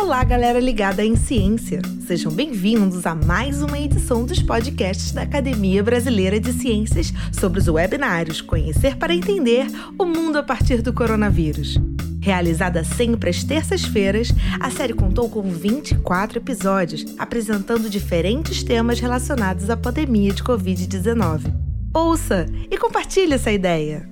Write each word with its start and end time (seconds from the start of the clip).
Olá, 0.00 0.24
galera 0.24 0.58
ligada 0.58 1.04
em 1.04 1.14
ciência. 1.14 1.82
Sejam 2.06 2.32
bem-vindos 2.32 3.04
a 3.06 3.14
mais 3.14 3.62
uma 3.62 3.78
edição 3.78 4.24
dos 4.24 4.42
podcasts 4.42 5.12
da 5.12 5.22
Academia 5.22 5.84
Brasileira 5.84 6.40
de 6.40 6.54
Ciências 6.54 7.12
sobre 7.30 7.60
os 7.60 7.68
webinários 7.68 8.40
Conhecer 8.40 8.96
para 8.96 9.14
Entender 9.14 9.66
o 9.98 10.06
Mundo 10.06 10.38
a 10.38 10.42
partir 10.42 10.80
do 10.80 10.90
Coronavírus. 10.90 11.78
Realizada 12.18 12.82
sempre 12.82 13.28
às 13.28 13.44
terças-feiras, 13.44 14.32
a 14.58 14.70
série 14.70 14.94
contou 14.94 15.28
com 15.28 15.42
24 15.42 16.38
episódios 16.38 17.04
apresentando 17.18 17.90
diferentes 17.90 18.64
temas 18.64 18.98
relacionados 18.98 19.68
à 19.68 19.76
pandemia 19.76 20.32
de 20.32 20.42
Covid-19. 20.42 21.54
Ouça 21.92 22.46
e 22.70 22.78
compartilhe 22.78 23.34
essa 23.34 23.52
ideia! 23.52 24.09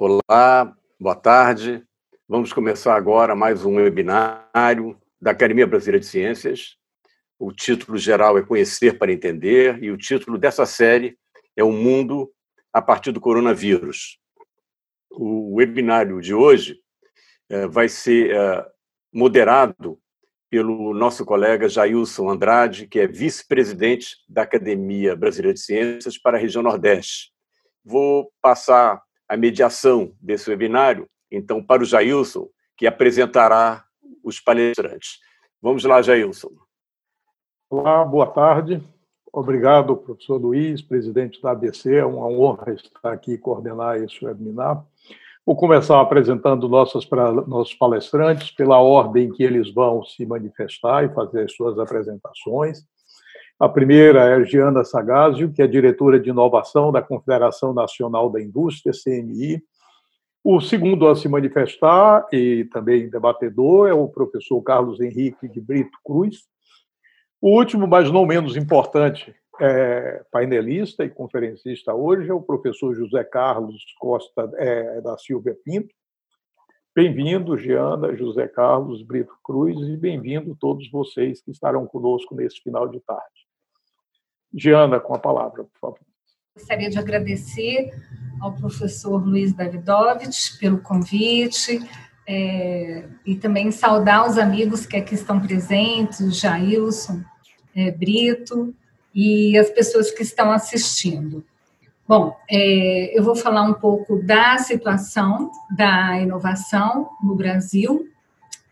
Olá, 0.00 0.76
boa 1.00 1.16
tarde. 1.16 1.84
Vamos 2.28 2.52
começar 2.52 2.94
agora 2.94 3.34
mais 3.34 3.64
um 3.64 3.78
webinário 3.78 4.96
da 5.20 5.32
Academia 5.32 5.66
Brasileira 5.66 5.98
de 5.98 6.06
Ciências. 6.06 6.76
O 7.36 7.50
título 7.50 7.98
geral 7.98 8.38
é 8.38 8.42
Conhecer 8.44 8.96
para 8.96 9.10
Entender 9.10 9.82
e 9.82 9.90
o 9.90 9.96
título 9.96 10.38
dessa 10.38 10.64
série 10.64 11.18
é 11.56 11.64
O 11.64 11.72
Mundo 11.72 12.32
a 12.72 12.80
partir 12.80 13.10
do 13.10 13.20
coronavírus. 13.20 14.20
O 15.10 15.56
webinário 15.56 16.20
de 16.20 16.32
hoje 16.32 16.78
eh, 17.48 17.66
vai 17.66 17.88
ser 17.88 18.30
eh, 18.30 18.66
moderado 19.12 19.98
pelo 20.48 20.94
nosso 20.94 21.24
colega 21.24 21.68
Jailson 21.68 22.30
Andrade, 22.30 22.86
que 22.86 23.00
é 23.00 23.06
vice-presidente 23.08 24.18
da 24.28 24.42
Academia 24.42 25.16
Brasileira 25.16 25.54
de 25.54 25.60
Ciências 25.60 26.16
para 26.16 26.38
a 26.38 26.40
região 26.40 26.62
Nordeste. 26.62 27.32
Vou 27.84 28.30
passar 28.40 29.02
a 29.28 29.36
mediação 29.36 30.12
desse 30.20 30.48
webinário, 30.48 31.08
então, 31.30 31.62
para 31.62 31.82
o 31.82 31.84
Jailson, 31.84 32.48
que 32.76 32.86
apresentará 32.86 33.84
os 34.24 34.40
palestrantes. 34.40 35.18
Vamos 35.60 35.84
lá, 35.84 36.00
Jailson. 36.00 36.50
Olá, 37.68 38.04
boa 38.04 38.26
tarde. 38.26 38.82
Obrigado, 39.30 39.96
professor 39.96 40.40
Luiz, 40.40 40.80
presidente 40.80 41.40
da 41.42 41.50
ABC. 41.50 41.96
É 41.96 42.04
uma 42.04 42.26
honra 42.26 42.72
estar 42.72 43.12
aqui 43.12 43.32
e 43.32 43.38
coordenar 43.38 43.96
esse 43.96 44.24
webinar. 44.24 44.82
Vou 45.44 45.56
começar 45.56 46.00
apresentando 46.00 46.68
nossos, 46.68 47.08
nossos 47.46 47.74
palestrantes 47.74 48.50
pela 48.50 48.78
ordem 48.78 49.30
que 49.30 49.42
eles 49.42 49.72
vão 49.72 50.04
se 50.04 50.24
manifestar 50.24 51.04
e 51.04 51.14
fazer 51.14 51.44
as 51.44 51.54
suas 51.54 51.78
apresentações. 51.78 52.80
A 53.60 53.68
primeira 53.68 54.20
é 54.20 54.34
a 54.34 54.44
Giana 54.44 54.84
Sagazio, 54.84 55.52
que 55.52 55.60
é 55.60 55.66
diretora 55.66 56.20
de 56.20 56.30
inovação 56.30 56.92
da 56.92 57.02
Confederação 57.02 57.74
Nacional 57.74 58.30
da 58.30 58.40
Indústria, 58.40 58.92
CNI. 58.92 59.60
O 60.44 60.60
segundo 60.60 61.08
a 61.08 61.16
se 61.16 61.28
manifestar, 61.28 62.24
e 62.32 62.66
também 62.66 63.10
debatedor, 63.10 63.88
é 63.88 63.92
o 63.92 64.06
professor 64.06 64.62
Carlos 64.62 65.00
Henrique 65.00 65.48
de 65.48 65.60
Brito 65.60 65.98
Cruz. 66.04 66.44
O 67.40 67.58
último, 67.58 67.88
mas 67.88 68.12
não 68.12 68.24
menos 68.24 68.56
importante, 68.56 69.34
é, 69.60 70.24
painelista 70.30 71.04
e 71.04 71.10
conferencista 71.10 71.92
hoje, 71.92 72.30
é 72.30 72.34
o 72.34 72.40
professor 72.40 72.94
José 72.94 73.24
Carlos 73.24 73.82
Costa 73.98 74.48
é, 74.54 75.00
da 75.00 75.18
Silva 75.18 75.52
Pinto. 75.64 75.92
Bem-vindo, 76.94 77.58
Giana, 77.58 78.14
José 78.14 78.46
Carlos 78.46 79.02
Brito 79.02 79.34
Cruz, 79.42 79.76
e 79.88 79.96
bem-vindo 79.96 80.56
todos 80.60 80.88
vocês 80.92 81.42
que 81.42 81.50
estarão 81.50 81.88
conosco 81.88 82.36
nesse 82.36 82.60
final 82.60 82.86
de 82.86 83.00
tarde. 83.00 83.47
Diana, 84.52 84.98
com 84.98 85.14
a 85.14 85.18
palavra, 85.18 85.64
por 85.64 85.78
favor. 85.80 85.98
Gostaria 86.54 86.90
de 86.90 86.98
agradecer 86.98 87.92
ao 88.40 88.52
professor 88.52 89.24
Luiz 89.24 89.52
Davidovich 89.52 90.58
pelo 90.58 90.78
convite 90.78 91.80
é, 92.26 93.04
e 93.24 93.34
também 93.36 93.70
saudar 93.70 94.28
os 94.28 94.36
amigos 94.38 94.84
que 94.84 94.96
aqui 94.96 95.14
estão 95.14 95.40
presentes, 95.40 96.38
Jailson, 96.38 97.22
é, 97.74 97.90
Brito 97.90 98.74
e 99.14 99.56
as 99.56 99.70
pessoas 99.70 100.10
que 100.10 100.22
estão 100.22 100.50
assistindo. 100.50 101.44
Bom, 102.06 102.36
é, 102.50 103.18
eu 103.18 103.22
vou 103.22 103.36
falar 103.36 103.62
um 103.62 103.74
pouco 103.74 104.22
da 104.22 104.58
situação 104.58 105.50
da 105.76 106.18
inovação 106.18 107.10
no 107.22 107.34
Brasil, 107.34 108.08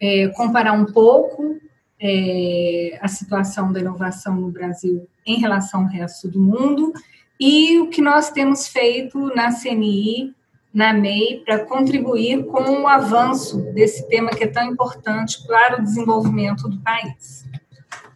é, 0.00 0.28
comparar 0.28 0.72
um 0.72 0.86
pouco 0.86 1.60
é, 2.00 2.98
a 3.00 3.08
situação 3.08 3.72
da 3.72 3.80
inovação 3.80 4.36
no 4.36 4.50
Brasil 4.50 5.08
em 5.26 5.38
relação 5.38 5.82
ao 5.82 5.88
resto 5.88 6.28
do 6.28 6.40
mundo 6.40 6.92
e 7.38 7.78
o 7.78 7.88
que 7.88 8.00
nós 8.00 8.30
temos 8.30 8.66
feito 8.66 9.18
na 9.34 9.52
CNI, 9.52 10.34
na 10.72 10.92
MEI, 10.92 11.42
para 11.44 11.64
contribuir 11.64 12.44
com 12.46 12.82
o 12.82 12.86
avanço 12.86 13.58
desse 13.72 14.06
tema 14.08 14.30
que 14.30 14.44
é 14.44 14.46
tão 14.46 14.64
importante 14.64 15.46
para 15.46 15.78
o 15.78 15.82
desenvolvimento 15.82 16.68
do 16.68 16.78
país. 16.80 17.44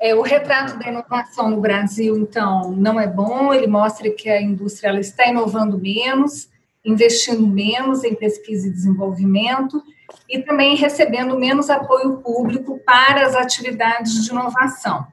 É, 0.01 0.15
o 0.15 0.23
retrato 0.23 0.79
da 0.79 0.89
inovação 0.89 1.51
no 1.51 1.61
Brasil, 1.61 2.17
então, 2.17 2.73
não 2.73 2.99
é 2.99 3.07
bom, 3.07 3.53
ele 3.53 3.67
mostra 3.67 4.11
que 4.11 4.31
a 4.31 4.41
indústria 4.41 4.99
está 4.99 5.29
inovando 5.29 5.79
menos, 5.79 6.49
investindo 6.83 7.47
menos 7.47 8.03
em 8.03 8.15
pesquisa 8.15 8.67
e 8.67 8.73
desenvolvimento, 8.73 9.83
e 10.29 10.41
também 10.41 10.77
recebendo 10.77 11.39
menos 11.39 11.71
apoio 11.71 12.19
público 12.19 12.79
para 12.85 13.27
as 13.27 13.35
atividades 13.35 14.25
de 14.25 14.31
inovação. 14.31 15.07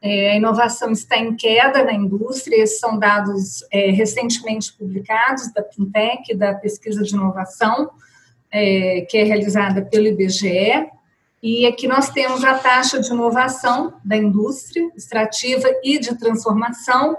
É, 0.00 0.32
a 0.32 0.36
inovação 0.36 0.92
está 0.92 1.16
em 1.16 1.34
queda 1.34 1.82
na 1.82 1.92
indústria, 1.92 2.62
esses 2.62 2.78
são 2.78 2.98
dados 2.98 3.64
é, 3.72 3.90
recentemente 3.90 4.72
publicados 4.72 5.52
da 5.52 5.62
Pintec, 5.62 6.34
da 6.34 6.54
pesquisa 6.54 7.02
de 7.02 7.14
inovação, 7.14 7.90
é, 8.50 9.06
que 9.08 9.18
é 9.18 9.24
realizada 9.24 9.82
pelo 9.82 10.06
IBGE, 10.06 10.88
e 11.42 11.66
aqui 11.66 11.86
nós 11.86 12.08
temos 12.10 12.42
a 12.44 12.54
taxa 12.54 12.98
de 12.98 13.12
inovação 13.12 13.92
da 14.04 14.16
indústria 14.16 14.90
extrativa 14.96 15.68
e 15.84 15.98
de 15.98 16.18
transformação, 16.18 17.14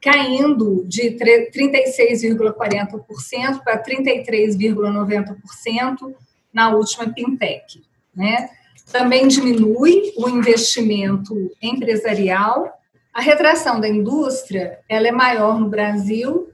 caindo 0.00 0.84
de 0.86 1.16
36,40% 1.16 3.64
para 3.64 3.82
33,90% 3.82 6.14
na 6.52 6.70
última 6.70 7.12
Pintec. 7.12 7.82
Né? 8.14 8.50
Também 8.90 9.26
diminui 9.26 10.12
o 10.16 10.28
investimento 10.28 11.34
empresarial. 11.60 12.78
A 13.12 13.20
retração 13.20 13.80
da 13.80 13.88
indústria 13.88 14.80
ela 14.88 15.08
é 15.08 15.12
maior 15.12 15.58
no 15.58 15.68
Brasil 15.68 16.50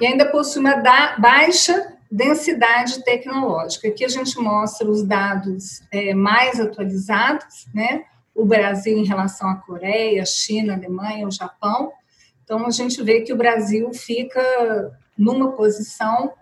e 0.00 0.06
ainda 0.06 0.26
possui 0.26 0.60
uma 0.60 0.76
baixa 1.18 1.96
densidade 2.10 3.04
tecnológica. 3.04 3.88
Aqui 3.88 4.04
a 4.04 4.08
gente 4.08 4.36
mostra 4.38 4.88
os 4.88 5.02
dados 5.02 5.82
é, 5.92 6.12
mais 6.12 6.58
atualizados, 6.58 7.66
né? 7.72 8.04
O 8.34 8.44
Brasil 8.44 8.96
em 8.96 9.04
relação 9.04 9.48
à 9.48 9.56
Coreia, 9.56 10.24
China, 10.24 10.74
Alemanha, 10.74 11.26
o 11.26 11.30
Japão. 11.30 11.92
Então 12.42 12.66
a 12.66 12.70
gente 12.70 13.02
vê 13.02 13.20
que 13.20 13.32
o 13.32 13.36
Brasil 13.36 13.92
fica 13.92 14.42
numa 15.16 15.52
posição 15.52 16.32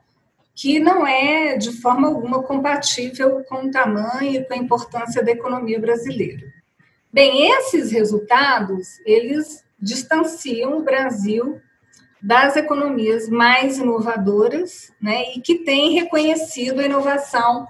que 0.61 0.81
não 0.81 1.07
é 1.07 1.57
de 1.57 1.71
forma 1.81 2.09
alguma 2.09 2.43
compatível 2.43 3.45
com 3.49 3.67
o 3.67 3.71
tamanho 3.71 4.41
e 4.41 4.45
com 4.45 4.55
a 4.55 4.57
importância 4.57 5.23
da 5.23 5.31
economia 5.31 5.79
brasileira. 5.79 6.43
Bem, 7.13 7.49
esses 7.53 7.93
resultados, 7.93 8.99
eles 9.07 9.65
distanciam 9.81 10.79
o 10.79 10.83
Brasil 10.83 11.61
das 12.21 12.57
economias 12.57 13.29
mais 13.29 13.79
inovadoras, 13.79 14.93
né, 15.01 15.33
e 15.37 15.41
que 15.41 15.59
têm 15.59 15.93
reconhecido 15.93 16.81
a 16.81 16.87
inovação 16.87 17.69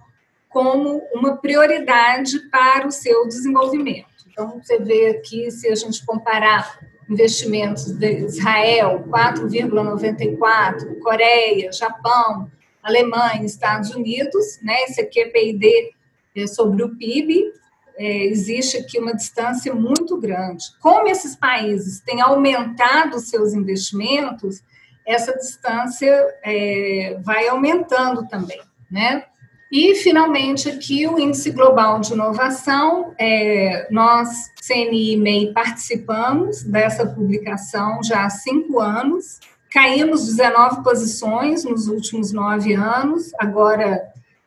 como 0.48 1.02
uma 1.12 1.36
prioridade 1.36 2.38
para 2.48 2.86
o 2.86 2.90
seu 2.90 3.28
desenvolvimento. 3.28 4.08
Então, 4.30 4.62
você 4.62 4.78
vê 4.78 5.08
aqui, 5.08 5.50
se 5.50 5.68
a 5.68 5.74
gente 5.74 6.02
comparar 6.06 6.78
investimentos 7.06 7.92
de 7.92 8.24
Israel, 8.24 9.04
4,94, 9.10 10.98
Coreia, 11.00 11.70
Japão, 11.70 12.50
Alemanha, 12.88 13.44
Estados 13.44 13.90
Unidos, 13.90 14.58
né? 14.62 14.82
Esse 14.82 15.00
aqui 15.00 15.20
é 15.20 15.28
PID 15.28 15.90
é 16.34 16.46
sobre 16.46 16.82
o 16.82 16.96
PIB. 16.96 17.52
É, 17.96 18.24
existe 18.26 18.76
aqui 18.76 18.98
uma 18.98 19.14
distância 19.14 19.74
muito 19.74 20.16
grande. 20.18 20.64
Como 20.80 21.08
esses 21.08 21.34
países 21.34 22.00
têm 22.00 22.20
aumentado 22.20 23.18
seus 23.18 23.54
investimentos, 23.54 24.62
essa 25.06 25.36
distância 25.36 26.14
é, 26.44 27.18
vai 27.24 27.48
aumentando 27.48 28.28
também, 28.28 28.60
né? 28.90 29.24
E, 29.70 29.94
finalmente, 29.96 30.68
aqui 30.68 31.06
o 31.06 31.18
Índice 31.18 31.50
Global 31.50 32.00
de 32.00 32.14
Inovação, 32.14 33.14
é, 33.18 33.86
nós, 33.90 34.50
CNI 34.66 35.12
e 35.12 35.16
MEI, 35.16 35.52
participamos 35.52 36.62
dessa 36.62 37.06
publicação 37.06 38.02
já 38.02 38.24
há 38.24 38.30
cinco 38.30 38.80
anos, 38.80 39.40
Caímos 39.70 40.26
19 40.26 40.82
posições 40.82 41.64
nos 41.64 41.88
últimos 41.88 42.32
nove 42.32 42.74
anos, 42.74 43.32
agora, 43.38 44.02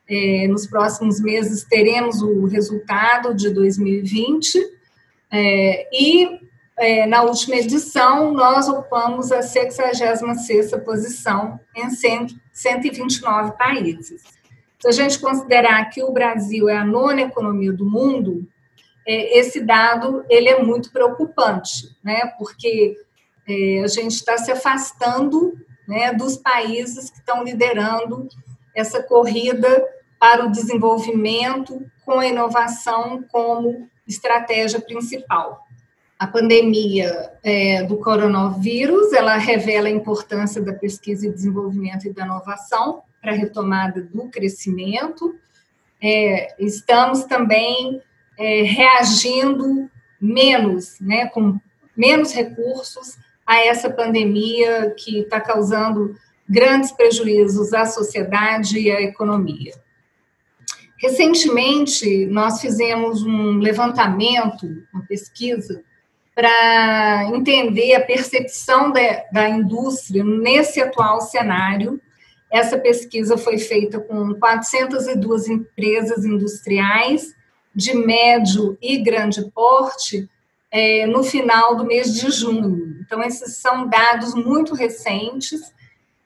é, 0.09 0.47
nos 0.47 0.65
próximos 0.67 1.21
meses, 1.21 1.63
teremos 1.63 2.21
o 2.21 2.45
resultado 2.45 3.33
de 3.35 3.49
2020, 3.51 4.57
é, 5.31 5.87
e 5.93 6.39
é, 6.77 7.05
na 7.05 7.21
última 7.21 7.55
edição, 7.55 8.33
nós 8.33 8.67
ocupamos 8.67 9.31
a 9.31 9.43
66 9.43 10.71
posição 10.83 11.59
em 11.75 11.89
129 11.91 13.51
países. 13.57 14.23
Se 14.79 14.87
a 14.87 14.91
gente 14.91 15.19
considerar 15.19 15.85
que 15.91 16.01
o 16.01 16.11
Brasil 16.11 16.67
é 16.67 16.75
a 16.75 16.83
nona 16.83 17.21
economia 17.21 17.71
do 17.71 17.85
mundo, 17.85 18.47
é, 19.07 19.37
esse 19.37 19.61
dado 19.61 20.25
ele 20.27 20.49
é 20.49 20.63
muito 20.63 20.91
preocupante, 20.91 21.95
né? 22.03 22.33
porque 22.39 22.97
é, 23.47 23.81
a 23.83 23.87
gente 23.87 24.13
está 24.13 24.37
se 24.37 24.51
afastando 24.51 25.53
né, 25.87 26.13
dos 26.13 26.37
países 26.37 27.09
que 27.09 27.17
estão 27.17 27.43
liderando 27.43 28.27
essa 28.75 29.01
corrida 29.03 29.85
para 30.19 30.45
o 30.45 30.51
desenvolvimento 30.51 31.85
com 32.05 32.19
a 32.19 32.27
inovação 32.27 33.23
como 33.31 33.89
estratégia 34.07 34.79
principal. 34.79 35.65
A 36.17 36.27
pandemia 36.27 37.31
é, 37.43 37.83
do 37.83 37.97
coronavírus, 37.97 39.11
ela 39.11 39.37
revela 39.37 39.87
a 39.87 39.91
importância 39.91 40.61
da 40.61 40.73
pesquisa 40.73 41.25
e 41.25 41.33
desenvolvimento 41.33 42.05
e 42.05 42.13
da 42.13 42.25
inovação 42.25 43.01
para 43.19 43.31
a 43.31 43.35
retomada 43.35 44.01
do 44.01 44.29
crescimento. 44.29 45.35
É, 45.99 46.55
estamos 46.63 47.23
também 47.23 48.01
é, 48.37 48.61
reagindo 48.61 49.89
menos, 50.19 50.99
né, 50.99 51.25
com 51.25 51.59
menos 51.97 52.33
recursos 52.33 53.17
a 53.51 53.65
essa 53.65 53.89
pandemia 53.89 54.95
que 54.97 55.19
está 55.19 55.41
causando 55.41 56.15
grandes 56.47 56.89
prejuízos 56.93 57.73
à 57.73 57.85
sociedade 57.85 58.79
e 58.79 58.89
à 58.89 59.01
economia. 59.01 59.73
Recentemente, 60.97 62.27
nós 62.27 62.61
fizemos 62.61 63.23
um 63.23 63.57
levantamento, 63.57 64.65
uma 64.93 65.05
pesquisa, 65.05 65.83
para 66.33 67.29
entender 67.35 67.93
a 67.93 67.99
percepção 67.99 68.89
da, 68.89 69.25
da 69.33 69.49
indústria 69.49 70.23
nesse 70.23 70.79
atual 70.79 71.19
cenário. 71.19 71.99
Essa 72.49 72.79
pesquisa 72.79 73.37
foi 73.37 73.57
feita 73.57 73.99
com 73.99 74.33
402 74.35 75.49
empresas 75.49 76.23
industriais 76.23 77.35
de 77.75 77.93
médio 77.93 78.77
e 78.81 78.97
grande 79.03 79.43
porte 79.51 80.29
é, 80.71 81.05
no 81.05 81.21
final 81.21 81.75
do 81.75 81.83
mês 81.83 82.13
de 82.13 82.31
junho. 82.31 82.90
Então, 83.11 83.21
esses 83.21 83.57
são 83.57 83.89
dados 83.89 84.33
muito 84.33 84.73
recentes 84.73 85.73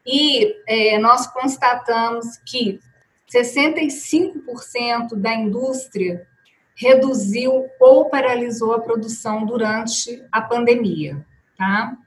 e 0.05 0.55
é, 0.67 0.99
nós 0.99 1.25
constatamos 1.25 2.37
que 2.45 2.79
65% 3.27 5.15
da 5.15 5.33
indústria 5.33 6.27
reduziu 6.75 7.67
ou 7.79 8.07
paralisou 8.07 8.75
a 8.75 8.81
produção 8.81 9.47
durante 9.47 10.23
a 10.31 10.39
pandemia, 10.39 11.25
tá? 11.57 11.97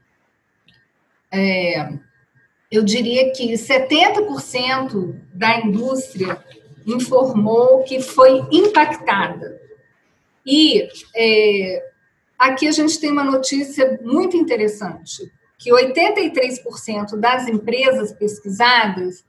É, 1.33 1.95
eu 2.71 2.85
diria 2.85 3.33
que 3.33 3.55
70% 3.55 5.21
da 5.35 5.59
indústria 5.59 6.41
informou 6.87 7.83
que 7.83 8.01
foi 8.01 8.47
impactada. 8.53 9.61
E 10.47 10.89
é, 11.17 11.89
aqui 12.39 12.69
a 12.69 12.73
gente 12.73 13.01
tem 13.01 13.11
uma 13.11 13.25
notícia 13.25 13.99
muito 14.03 14.37
interessante, 14.37 15.31
que 15.59 15.71
83% 15.71 17.17
das 17.19 17.49
empresas 17.49 18.13
pesquisadas 18.13 19.25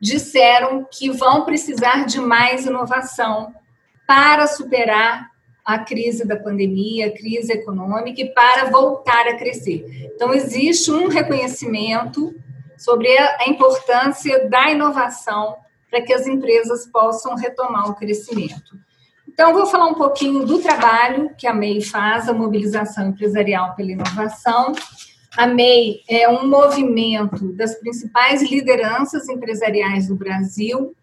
disseram 0.00 0.86
que 0.90 1.10
vão 1.10 1.44
precisar 1.44 2.04
de 2.04 2.20
mais 2.20 2.64
inovação 2.64 3.54
para 4.06 4.46
superar 4.46 5.30
a 5.64 5.78
crise 5.78 6.26
da 6.26 6.36
pandemia, 6.36 7.06
a 7.06 7.12
crise 7.12 7.52
econômica 7.52 8.20
e 8.20 8.32
para 8.34 8.66
voltar 8.66 9.26
a 9.26 9.36
crescer. 9.36 10.10
Então, 10.14 10.34
existe 10.34 10.90
um 10.90 11.08
reconhecimento 11.08 12.34
sobre 12.76 13.16
a 13.16 13.48
importância 13.48 14.48
da 14.48 14.70
inovação 14.70 15.56
para 15.90 16.02
que 16.02 16.12
as 16.12 16.26
empresas 16.26 16.86
possam 16.86 17.34
retomar 17.34 17.88
o 17.88 17.94
crescimento. 17.94 18.76
Então, 19.34 19.52
vou 19.52 19.66
falar 19.66 19.86
um 19.86 19.94
pouquinho 19.94 20.46
do 20.46 20.60
trabalho 20.60 21.34
que 21.36 21.44
a 21.44 21.52
MEI 21.52 21.82
faz, 21.82 22.28
a 22.28 22.32
mobilização 22.32 23.08
empresarial 23.08 23.74
pela 23.74 23.90
inovação. 23.90 24.72
A 25.36 25.44
MEI 25.44 26.02
é 26.08 26.28
um 26.28 26.48
movimento 26.48 27.52
das 27.52 27.74
principais 27.74 28.48
lideranças 28.48 29.28
empresariais 29.28 30.06
do 30.06 30.14
Brasil, 30.14 30.94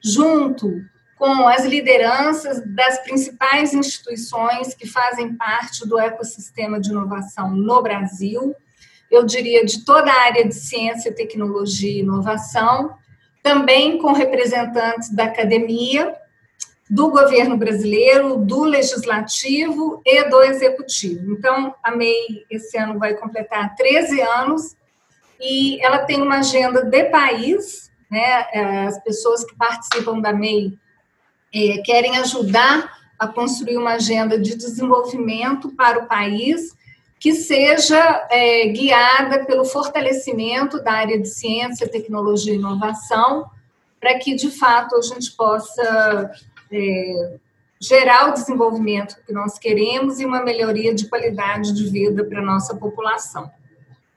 junto 0.00 0.70
com 1.18 1.48
as 1.48 1.64
lideranças 1.64 2.62
das 2.72 3.00
principais 3.02 3.74
instituições 3.74 4.74
que 4.74 4.86
fazem 4.86 5.34
parte 5.34 5.84
do 5.84 5.98
ecossistema 5.98 6.78
de 6.78 6.90
inovação 6.90 7.50
no 7.50 7.82
Brasil, 7.82 8.54
eu 9.10 9.24
diria 9.26 9.64
de 9.64 9.84
toda 9.84 10.08
a 10.08 10.20
área 10.22 10.46
de 10.46 10.54
ciência, 10.54 11.12
tecnologia 11.12 11.90
e 11.90 11.98
inovação, 11.98 12.94
também 13.42 13.98
com 13.98 14.12
representantes 14.12 15.12
da 15.12 15.24
academia, 15.24 16.21
do 16.90 17.10
governo 17.10 17.56
brasileiro, 17.56 18.36
do 18.36 18.64
legislativo 18.64 20.02
e 20.04 20.28
do 20.28 20.42
executivo. 20.42 21.32
Então, 21.32 21.74
a 21.82 21.90
MEI 21.90 22.44
esse 22.50 22.76
ano 22.76 22.98
vai 22.98 23.14
completar 23.14 23.74
13 23.74 24.20
anos 24.20 24.76
e 25.40 25.80
ela 25.84 25.98
tem 25.98 26.20
uma 26.20 26.38
agenda 26.38 26.84
de 26.84 27.04
país, 27.04 27.90
né? 28.10 28.46
É, 28.52 28.86
as 28.86 29.02
pessoas 29.02 29.44
que 29.44 29.56
participam 29.56 30.20
da 30.20 30.32
MEI 30.32 30.78
é, 31.54 31.78
querem 31.78 32.18
ajudar 32.18 32.98
a 33.18 33.26
construir 33.26 33.76
uma 33.76 33.92
agenda 33.92 34.38
de 34.38 34.56
desenvolvimento 34.56 35.70
para 35.70 36.00
o 36.00 36.06
país 36.06 36.76
que 37.22 37.34
seja 37.34 38.26
é, 38.32 38.66
guiada 38.66 39.44
pelo 39.44 39.64
fortalecimento 39.64 40.82
da 40.82 40.92
área 40.92 41.20
de 41.20 41.28
ciência, 41.28 41.88
tecnologia 41.88 42.52
e 42.52 42.56
inovação, 42.56 43.48
para 44.00 44.18
que, 44.18 44.34
de 44.34 44.50
fato, 44.50 44.96
a 44.96 45.00
gente 45.00 45.30
possa 45.36 46.32
é, 46.72 47.38
gerar 47.80 48.30
o 48.30 48.32
desenvolvimento 48.32 49.16
que 49.26 49.32
nós 49.32 49.58
queremos 49.58 50.20
e 50.20 50.24
uma 50.24 50.42
melhoria 50.42 50.94
de 50.94 51.08
qualidade 51.08 51.72
de 51.72 51.88
vida 51.90 52.24
para 52.24 52.40
a 52.40 52.44
nossa 52.44 52.76
população. 52.76 53.50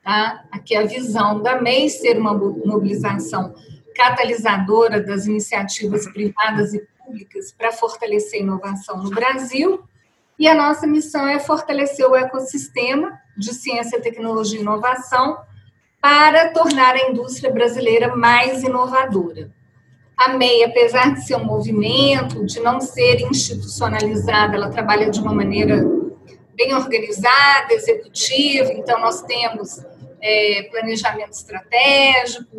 Tá? 0.04 0.46
Aqui 0.52 0.76
a 0.76 0.86
visão 0.86 1.42
da 1.42 1.60
MEI 1.60 1.90
ser 1.90 2.20
uma 2.20 2.34
mobilização 2.34 3.56
catalisadora 3.96 5.02
das 5.02 5.26
iniciativas 5.26 6.06
privadas 6.12 6.76
e 6.76 6.88
públicas 7.04 7.52
para 7.52 7.72
fortalecer 7.72 8.40
a 8.40 8.44
inovação 8.44 9.02
no 9.02 9.10
Brasil. 9.10 9.84
E 10.38 10.48
a 10.48 10.54
nossa 10.54 10.86
missão 10.86 11.26
é 11.28 11.40
fortalecer 11.40 12.06
o 12.06 12.16
ecossistema 12.16 13.20
de 13.36 13.54
ciência, 13.54 14.02
tecnologia 14.02 14.60
e 14.60 14.62
inovação 14.62 15.40
para 16.00 16.52
tornar 16.52 16.94
a 16.94 17.10
indústria 17.10 17.52
brasileira 17.52 18.16
mais 18.16 18.62
inovadora. 18.62 19.55
A 20.18 20.30
MEI, 20.30 20.64
apesar 20.64 21.14
de 21.14 21.26
ser 21.26 21.36
um 21.36 21.44
movimento, 21.44 22.46
de 22.46 22.60
não 22.60 22.80
ser 22.80 23.22
institucionalizada, 23.22 24.56
ela 24.56 24.70
trabalha 24.70 25.10
de 25.10 25.20
uma 25.20 25.34
maneira 25.34 25.84
bem 26.56 26.74
organizada, 26.74 27.74
executiva, 27.74 28.72
então 28.72 29.00
nós 29.02 29.22
temos 29.24 29.84
é, 30.22 30.68
planejamento 30.72 31.34
estratégico, 31.34 32.58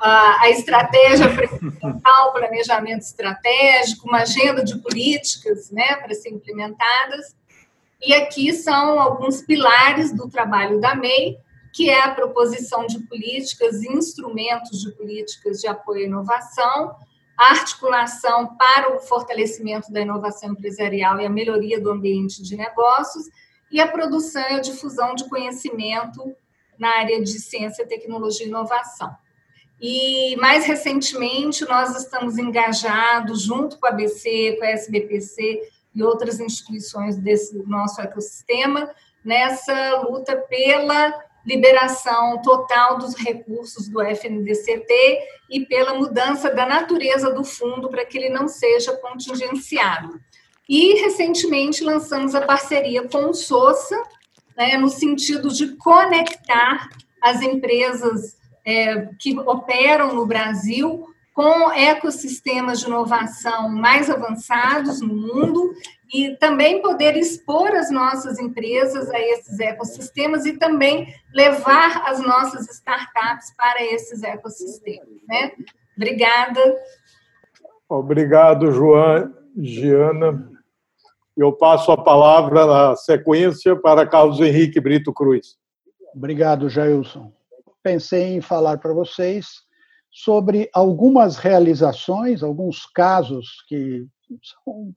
a, 0.00 0.42
a 0.42 0.50
estratégia 0.50 1.28
principal, 1.34 2.32
planejamento 2.32 3.02
estratégico, 3.02 4.06
uma 4.08 4.22
agenda 4.22 4.62
de 4.62 4.78
políticas 4.78 5.70
né, 5.70 5.96
para 5.96 6.14
ser 6.14 6.30
implementadas. 6.30 7.34
E 8.02 8.14
aqui 8.14 8.52
são 8.52 8.98
alguns 9.00 9.42
pilares 9.42 10.14
do 10.14 10.28
trabalho 10.28 10.80
da 10.80 10.94
MEI, 10.94 11.38
que 11.72 11.88
é 11.88 12.02
a 12.02 12.14
proposição 12.14 12.86
de 12.86 12.98
políticas 13.00 13.82
e 13.82 13.92
instrumentos 13.92 14.80
de 14.80 14.90
políticas 14.92 15.60
de 15.60 15.66
apoio 15.66 16.02
à 16.02 16.06
inovação, 16.06 16.96
a 17.38 17.50
articulação 17.50 18.56
para 18.56 18.94
o 18.94 19.00
fortalecimento 19.00 19.92
da 19.92 20.00
inovação 20.00 20.52
empresarial 20.52 21.20
e 21.20 21.26
a 21.26 21.30
melhoria 21.30 21.80
do 21.80 21.90
ambiente 21.90 22.42
de 22.42 22.56
negócios, 22.56 23.26
e 23.70 23.80
a 23.80 23.86
produção 23.86 24.42
e 24.42 24.54
a 24.54 24.60
difusão 24.60 25.14
de 25.14 25.28
conhecimento 25.28 26.34
na 26.78 26.98
área 26.98 27.22
de 27.22 27.38
ciência, 27.38 27.86
tecnologia 27.86 28.44
e 28.44 28.48
inovação. 28.48 29.14
E 29.80 30.36
mais 30.36 30.66
recentemente, 30.66 31.64
nós 31.64 31.96
estamos 31.96 32.36
engajados, 32.36 33.42
junto 33.42 33.78
com 33.78 33.86
a 33.86 33.90
ABC, 33.90 34.56
com 34.58 34.64
a 34.64 34.70
SBPC 34.70 35.62
e 35.94 36.02
outras 36.02 36.40
instituições 36.40 37.16
desse 37.16 37.56
nosso 37.66 38.00
ecossistema, 38.00 38.90
nessa 39.24 40.00
luta 40.00 40.36
pela 40.36 41.14
liberação 41.50 42.40
total 42.42 42.96
dos 42.98 43.16
recursos 43.16 43.88
do 43.88 44.00
FNDCT 44.00 45.18
e 45.50 45.66
pela 45.66 45.94
mudança 45.94 46.48
da 46.54 46.64
natureza 46.64 47.32
do 47.32 47.42
fundo 47.42 47.88
para 47.88 48.04
que 48.04 48.16
ele 48.16 48.28
não 48.28 48.46
seja 48.46 48.96
contingenciado. 48.96 50.20
E, 50.68 50.94
recentemente, 51.00 51.82
lançamos 51.82 52.36
a 52.36 52.42
parceria 52.42 53.08
com 53.08 53.30
o 53.30 53.34
SOSA, 53.34 54.00
né, 54.56 54.76
no 54.78 54.88
sentido 54.88 55.48
de 55.48 55.76
conectar 55.76 56.88
as 57.20 57.42
empresas 57.42 58.38
é, 58.64 59.08
que 59.18 59.36
operam 59.40 60.14
no 60.14 60.24
Brasil 60.24 61.09
com 61.40 61.72
ecossistemas 61.72 62.80
de 62.80 62.86
inovação 62.86 63.66
mais 63.70 64.10
avançados 64.10 65.00
no 65.00 65.14
mundo 65.14 65.72
e 66.12 66.36
também 66.36 66.82
poder 66.82 67.16
expor 67.16 67.74
as 67.74 67.90
nossas 67.90 68.38
empresas 68.38 69.08
a 69.08 69.18
esses 69.18 69.58
ecossistemas 69.58 70.44
e 70.44 70.58
também 70.58 71.14
levar 71.34 72.02
as 72.06 72.20
nossas 72.20 72.68
startups 72.68 73.56
para 73.56 73.82
esses 73.82 74.22
ecossistemas. 74.22 75.08
Né? 75.26 75.52
Obrigada. 75.96 76.60
Obrigado, 77.88 78.70
João, 78.70 79.34
Giana. 79.56 80.46
Eu 81.34 81.54
passo 81.54 81.90
a 81.90 81.96
palavra 81.96 82.66
na 82.66 82.96
sequência 82.96 83.74
para 83.74 84.06
Carlos 84.06 84.40
Henrique 84.40 84.78
Brito 84.78 85.10
Cruz. 85.10 85.56
Obrigado, 86.14 86.68
Jailson. 86.68 87.32
Pensei 87.82 88.36
em 88.36 88.42
falar 88.42 88.76
para 88.76 88.92
vocês 88.92 89.69
sobre 90.10 90.68
algumas 90.72 91.36
realizações, 91.36 92.42
alguns 92.42 92.84
casos 92.86 93.62
que 93.68 94.06
são, 94.42 94.92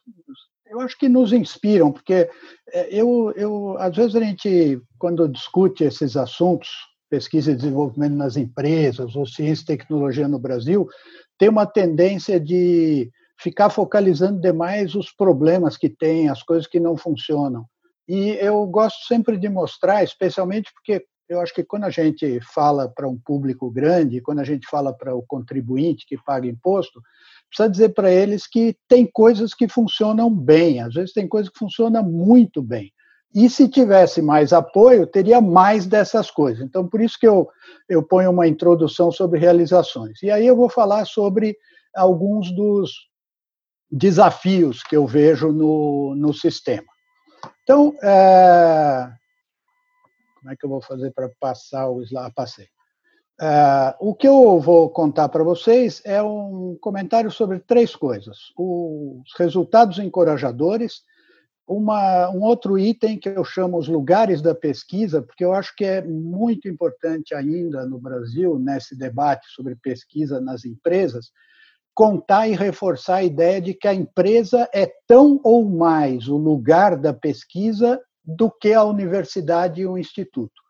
eu 0.65 0.79
acho 0.79 0.97
que 0.97 1.07
nos 1.07 1.31
inspiram, 1.31 1.91
porque 1.91 2.29
é, 2.71 2.87
eu, 2.91 3.31
eu, 3.35 3.77
às 3.77 3.95
vezes 3.95 4.15
a 4.15 4.19
gente, 4.19 4.81
quando 4.97 5.29
discute 5.29 5.83
esses 5.83 6.17
assuntos, 6.17 6.69
pesquisa 7.09 7.51
e 7.51 7.55
desenvolvimento 7.55 8.15
nas 8.15 8.37
empresas, 8.37 9.15
ou 9.15 9.27
ciência 9.27 9.63
e 9.63 9.67
tecnologia 9.77 10.27
no 10.27 10.39
Brasil, 10.39 10.87
tem 11.37 11.47
uma 11.47 11.65
tendência 11.65 12.39
de 12.39 13.11
ficar 13.39 13.69
focalizando 13.69 14.41
demais 14.41 14.95
os 14.95 15.11
problemas 15.11 15.77
que 15.77 15.89
tem, 15.89 16.29
as 16.29 16.41
coisas 16.41 16.65
que 16.65 16.79
não 16.79 16.97
funcionam. 16.97 17.65
E 18.07 18.31
eu 18.41 18.65
gosto 18.65 19.05
sempre 19.05 19.37
de 19.37 19.47
mostrar, 19.47 20.03
especialmente 20.03 20.71
porque 20.73 21.05
eu 21.27 21.39
acho 21.39 21.53
que 21.53 21.63
quando 21.63 21.85
a 21.85 21.89
gente 21.89 22.39
fala 22.41 22.89
para 22.89 23.07
um 23.07 23.17
público 23.17 23.71
grande, 23.71 24.21
quando 24.21 24.39
a 24.39 24.43
gente 24.43 24.67
fala 24.67 24.93
para 24.93 25.15
o 25.15 25.23
contribuinte 25.23 26.05
que 26.05 26.17
paga 26.17 26.47
imposto, 26.47 27.01
precisa 27.47 27.69
dizer 27.69 27.89
para 27.89 28.11
eles 28.11 28.47
que 28.47 28.75
tem 28.87 29.05
coisas 29.05 29.53
que 29.53 29.67
funcionam 29.67 30.29
bem, 30.29 30.81
às 30.81 30.93
vezes 30.93 31.13
tem 31.13 31.27
coisas 31.27 31.51
que 31.51 31.59
funcionam 31.59 32.03
muito 32.03 32.61
bem. 32.61 32.91
E 33.33 33.49
se 33.49 33.67
tivesse 33.67 34.21
mais 34.21 34.53
apoio, 34.53 35.07
teria 35.07 35.41
mais 35.41 35.87
dessas 35.87 36.29
coisas. 36.29 36.63
Então, 36.63 36.87
por 36.87 37.01
isso 37.01 37.17
que 37.19 37.27
eu, 37.27 37.49
eu 37.89 38.03
ponho 38.03 38.29
uma 38.29 38.47
introdução 38.47 39.11
sobre 39.11 39.39
realizações. 39.39 40.21
E 40.21 40.29
aí 40.29 40.45
eu 40.45 40.55
vou 40.55 40.69
falar 40.69 41.05
sobre 41.05 41.57
alguns 41.95 42.53
dos 42.55 42.91
desafios 43.89 44.83
que 44.83 44.95
eu 44.95 45.07
vejo 45.07 45.51
no, 45.51 46.13
no 46.15 46.31
sistema. 46.31 46.85
Então, 47.63 47.95
é, 48.03 49.09
como 50.43 50.51
é 50.51 50.57
que 50.57 50.65
eu 50.65 50.69
vou 50.69 50.81
fazer 50.81 51.11
para 51.11 51.29
passar 51.39 51.89
o 51.89 52.01
slide? 52.01 52.33
Passei. 52.35 52.67
Uh, 53.41 53.95
o 53.99 54.13
que 54.13 54.27
eu 54.27 54.59
vou 54.59 54.89
contar 54.89 55.29
para 55.29 55.43
vocês 55.43 56.01
é 56.05 56.21
um 56.21 56.77
comentário 56.79 57.31
sobre 57.31 57.59
três 57.59 57.95
coisas: 57.95 58.51
os 58.57 59.23
resultados 59.39 59.99
encorajadores, 59.99 61.01
uma, 61.65 62.29
um 62.29 62.41
outro 62.41 62.77
item 62.77 63.17
que 63.17 63.29
eu 63.29 63.43
chamo 63.45 63.77
os 63.77 63.87
lugares 63.87 64.41
da 64.41 64.53
pesquisa, 64.53 65.21
porque 65.21 65.45
eu 65.45 65.53
acho 65.53 65.73
que 65.75 65.85
é 65.85 66.01
muito 66.03 66.67
importante 66.67 67.33
ainda 67.33 67.85
no 67.85 67.97
Brasil, 67.97 68.59
nesse 68.59 68.97
debate 68.97 69.47
sobre 69.47 69.75
pesquisa 69.77 70.41
nas 70.41 70.65
empresas, 70.65 71.31
contar 71.95 72.49
e 72.49 72.53
reforçar 72.53 73.15
a 73.15 73.23
ideia 73.23 73.61
de 73.61 73.73
que 73.73 73.87
a 73.87 73.93
empresa 73.93 74.69
é 74.73 74.91
tão 75.07 75.39
ou 75.41 75.63
mais 75.63 76.27
o 76.27 76.35
lugar 76.35 76.97
da 76.97 77.13
pesquisa 77.13 77.99
do 78.23 78.49
que 78.49 78.73
a 78.73 78.83
universidade 78.83 79.81
e 79.81 79.87
o 79.87 79.97
instituto. 79.97 80.61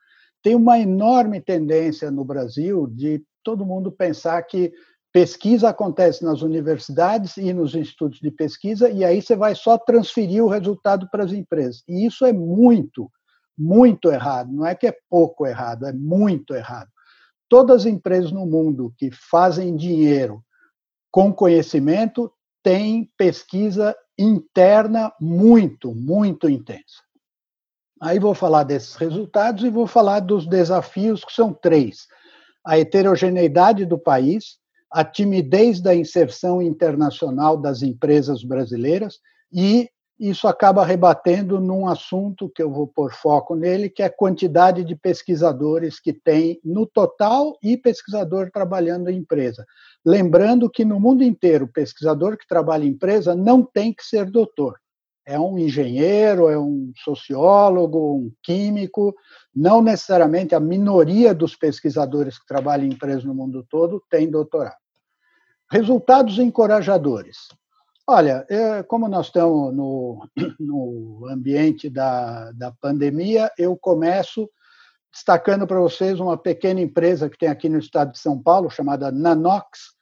Tem 0.42 0.56
uma 0.56 0.80
enorme 0.80 1.40
tendência 1.40 2.12
no 2.12 2.26
Brasil 2.26 2.88
de 2.88 3.24
todo 3.44 3.66
mundo 3.66 3.92
pensar 3.92 4.42
que 4.44 4.74
pesquisa 5.12 5.70
acontece 5.70 6.24
nas 6.26 6.42
universidades 6.42 7.38
e 7.38 7.54
nos 7.54 7.76
institutos 7.76 8.20
de 8.20 8.32
pesquisa, 8.32 8.90
e 8.90 9.06
aí 9.06 9.22
você 9.22 9.36
vai 9.36 9.54
só 9.54 9.78
transferir 9.78 10.44
o 10.44 10.50
resultado 10.50 11.08
para 11.12 11.24
as 11.24 11.32
empresas. 11.32 11.84
E 11.88 12.06
isso 12.06 12.26
é 12.26 12.34
muito, 12.34 13.12
muito 13.56 14.12
errado. 14.12 14.52
Não 14.52 14.66
é 14.66 14.74
que 14.74 14.88
é 14.88 14.98
pouco 15.10 15.46
errado, 15.46 15.86
é 15.86 15.94
muito 15.94 16.56
errado. 16.56 16.90
Todas 17.48 17.82
as 17.82 17.86
empresas 17.86 18.32
no 18.32 18.46
mundo 18.48 18.92
que 18.98 19.12
fazem 19.12 19.76
dinheiro 19.76 20.44
com 21.12 21.32
conhecimento 21.32 22.32
têm 22.64 23.08
pesquisa 23.16 23.96
interna 24.18 25.14
muito, 25.22 25.94
muito 25.94 26.50
intensa. 26.50 27.04
Aí 28.04 28.20
vou 28.20 28.34
falar 28.34 28.64
desses 28.64 28.96
resultados 28.96 29.64
e 29.64 29.70
vou 29.70 29.88
falar 29.88 30.20
dos 30.20 30.46
desafios, 30.46 31.24
que 31.24 31.32
são 31.32 31.54
três: 31.54 32.06
a 32.66 32.78
heterogeneidade 32.78 33.86
do 33.86 33.98
país, 33.98 34.58
a 34.92 35.06
timidez 35.06 35.80
da 35.80 35.96
inserção 35.96 36.62
internacional 36.62 37.56
das 37.56 37.82
empresas 37.82 38.44
brasileiras 38.44 39.20
e 39.54 39.90
isso 40.20 40.50
acaba 40.50 40.86
rebatendo 40.86 41.62
num 41.62 41.88
assunto 41.88 42.50
que 42.50 42.62
eu 42.62 42.70
vou 42.70 42.88
pôr 42.88 43.14
foco 43.14 43.56
nele, 43.56 43.90
que 43.90 44.04
é 44.04 44.06
a 44.06 44.14
quantidade 44.14 44.84
de 44.84 44.96
pesquisadores 44.96 45.98
que 45.98 46.12
tem 46.12 46.60
no 46.64 46.86
total 46.86 47.58
e 47.64 47.78
pesquisador 47.78 48.52
trabalhando 48.52 49.10
em 49.10 49.18
empresa. 49.18 49.66
Lembrando 50.06 50.70
que 50.70 50.84
no 50.84 51.00
mundo 51.00 51.24
inteiro, 51.24 51.68
pesquisador 51.68 52.38
que 52.38 52.48
trabalha 52.48 52.84
em 52.84 52.90
empresa 52.90 53.34
não 53.34 53.64
tem 53.64 53.94
que 53.94 54.04
ser 54.04 54.30
doutor 54.30 54.78
é 55.26 55.40
um 55.40 55.58
engenheiro, 55.58 56.50
é 56.50 56.58
um 56.58 56.92
sociólogo, 57.04 58.16
um 58.16 58.32
químico, 58.42 59.16
não 59.56 59.82
necessariamente 59.82 60.54
a 60.54 60.60
minoria 60.60 61.34
dos 61.34 61.56
pesquisadores 61.56 62.38
que 62.38 62.46
trabalham 62.46 62.86
em 62.86 62.94
empresas 62.94 63.24
no 63.24 63.34
mundo 63.34 63.66
todo 63.70 64.04
tem 64.10 64.30
doutorado. 64.30 64.76
Resultados 65.72 66.40
encorajadores. 66.40 67.38
Olha, 68.06 68.46
é, 68.50 68.84
como 68.84 69.08
nós 69.08 69.28
estamos 69.28 69.74
no, 69.74 70.28
no 70.60 71.26
ambiente 71.30 71.90
da, 71.90 72.52
da 72.52 72.72
pandemia, 72.72 73.50
eu 73.58 73.78
começo 73.78 74.50
destacando 75.12 75.66
para 75.66 75.80
vocês 75.80 76.20
uma 76.20 76.38
pequena 76.38 76.82
empresa 76.82 77.30
que 77.30 77.38
tem 77.38 77.48
aqui 77.48 77.70
no 77.70 77.78
estado 77.78 78.12
de 78.12 78.20
São 78.20 78.42
Paulo, 78.42 78.70
chamada 78.70 79.12
Nanox, 79.12 79.94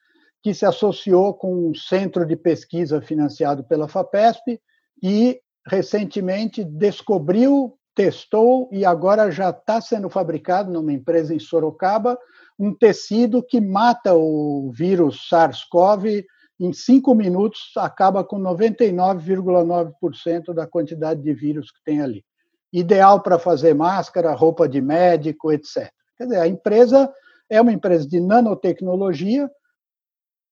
que 0.41 0.53
se 0.53 0.65
associou 0.65 1.33
com 1.33 1.69
um 1.69 1.75
centro 1.75 2.25
de 2.25 2.35
pesquisa 2.35 3.01
financiado 3.01 3.63
pela 3.63 3.87
FAPESP, 3.87 4.59
e 5.01 5.41
recentemente 5.65 6.63
descobriu, 6.63 7.75
testou 7.95 8.69
e 8.71 8.85
agora 8.85 9.31
já 9.31 9.49
está 9.49 9.81
sendo 9.81 10.07
fabricado 10.09 10.71
numa 10.71 10.93
empresa 10.93 11.35
em 11.35 11.39
Sorocaba 11.39 12.17
um 12.57 12.73
tecido 12.73 13.43
que 13.43 13.59
mata 13.59 14.13
o 14.13 14.71
vírus 14.71 15.27
SARS-CoV 15.27 16.25
em 16.59 16.71
cinco 16.71 17.13
minutos, 17.15 17.71
acaba 17.75 18.23
com 18.23 18.39
99,9% 18.39 20.53
da 20.53 20.67
quantidade 20.67 21.23
de 21.23 21.33
vírus 21.33 21.71
que 21.71 21.83
tem 21.83 22.01
ali. 22.01 22.23
Ideal 22.71 23.23
para 23.23 23.39
fazer 23.39 23.73
máscara, 23.73 24.35
roupa 24.35 24.69
de 24.69 24.79
médico, 24.79 25.51
etc. 25.51 25.91
Quer 26.15 26.25
dizer, 26.25 26.39
a 26.39 26.47
empresa 26.47 27.11
é 27.49 27.59
uma 27.59 27.73
empresa 27.73 28.07
de 28.07 28.19
nanotecnologia 28.19 29.49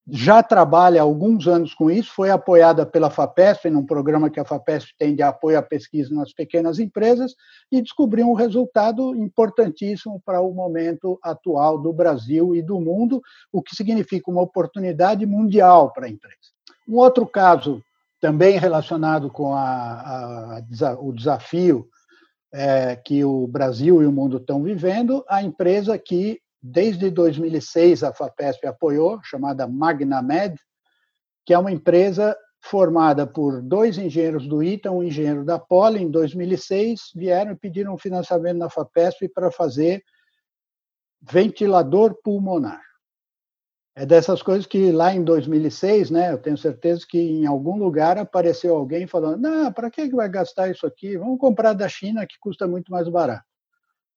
já 0.07 0.41
trabalha 0.41 1.01
há 1.01 1.03
alguns 1.03 1.47
anos 1.47 1.73
com 1.73 1.89
isso, 1.91 2.11
foi 2.13 2.31
apoiada 2.31 2.85
pela 2.85 3.09
FAPESP, 3.09 3.69
num 3.69 3.85
programa 3.85 4.29
que 4.29 4.39
a 4.39 4.45
FAPESP 4.45 4.93
tem 4.97 5.15
de 5.15 5.21
apoio 5.21 5.57
à 5.57 5.61
pesquisa 5.61 6.13
nas 6.13 6.33
pequenas 6.33 6.79
empresas, 6.79 7.35
e 7.71 7.81
descobriu 7.81 8.27
um 8.27 8.33
resultado 8.33 9.15
importantíssimo 9.15 10.21
para 10.25 10.41
o 10.41 10.51
momento 10.53 11.19
atual 11.23 11.77
do 11.77 11.93
Brasil 11.93 12.55
e 12.55 12.61
do 12.61 12.79
mundo, 12.79 13.21
o 13.51 13.61
que 13.61 13.75
significa 13.75 14.31
uma 14.31 14.41
oportunidade 14.41 15.25
mundial 15.25 15.91
para 15.93 16.07
a 16.07 16.09
empresa. 16.09 16.35
Um 16.87 16.95
outro 16.95 17.27
caso, 17.27 17.83
também 18.19 18.57
relacionado 18.57 19.29
com 19.29 19.53
a, 19.53 20.61
a, 20.81 20.97
o 20.99 21.13
desafio 21.13 21.87
é, 22.51 22.95
que 22.95 23.23
o 23.23 23.47
Brasil 23.47 24.01
e 24.01 24.07
o 24.07 24.11
mundo 24.11 24.37
estão 24.37 24.63
vivendo, 24.63 25.23
a 25.29 25.43
empresa 25.43 25.97
que 25.97 26.39
Desde 26.61 27.09
2006, 27.09 28.03
a 28.03 28.13
FAPESP 28.13 28.67
apoiou, 28.67 29.19
chamada 29.23 29.67
MagnaMed, 29.67 30.59
que 31.45 31.53
é 31.53 31.57
uma 31.57 31.71
empresa 31.71 32.35
formada 32.61 33.25
por 33.25 33.61
dois 33.61 33.97
engenheiros 33.97 34.47
do 34.47 34.61
ITA, 34.61 34.91
um 34.91 35.03
engenheiro 35.03 35.45
da 35.45 35.57
Poli. 35.57 36.01
Em 36.03 36.11
2006, 36.11 37.11
vieram 37.15 37.53
e 37.53 37.55
pediram 37.55 37.97
financiamento 37.97 38.57
na 38.57 38.69
FAPESP 38.69 39.29
para 39.29 39.49
fazer 39.49 40.03
ventilador 41.21 42.15
pulmonar. 42.23 42.81
É 43.95 44.05
dessas 44.05 44.41
coisas 44.41 44.65
que 44.65 44.91
lá 44.91 45.13
em 45.13 45.23
2006, 45.23 46.09
né, 46.09 46.31
eu 46.31 46.37
tenho 46.37 46.57
certeza 46.57 47.05
que 47.07 47.19
em 47.19 47.45
algum 47.45 47.77
lugar 47.77 48.17
apareceu 48.17 48.75
alguém 48.75 49.07
falando: 49.07 49.41
não, 49.41 49.73
para 49.73 49.89
que 49.89 50.09
vai 50.09 50.29
gastar 50.29 50.69
isso 50.69 50.85
aqui? 50.85 51.17
Vamos 51.17 51.39
comprar 51.39 51.73
da 51.73 51.87
China, 51.89 52.25
que 52.25 52.37
custa 52.39 52.67
muito 52.67 52.91
mais 52.91 53.09
barato. 53.09 53.43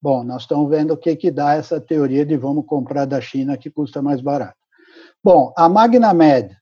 Bom, 0.03 0.21
nós 0.21 0.41
estamos 0.41 0.69
vendo 0.69 0.91
o 0.91 0.97
que, 0.97 1.15
que 1.15 1.31
dá 1.31 1.53
essa 1.53 1.79
teoria 1.79 2.25
de 2.25 2.35
vamos 2.35 2.65
comprar 2.65 3.05
da 3.05 3.21
China 3.21 3.55
que 3.55 3.69
custa 3.69 4.01
mais 4.01 4.19
barato. 4.19 4.57
Bom, 5.23 5.53
a 5.55 5.69
MagnaMed 5.69 6.53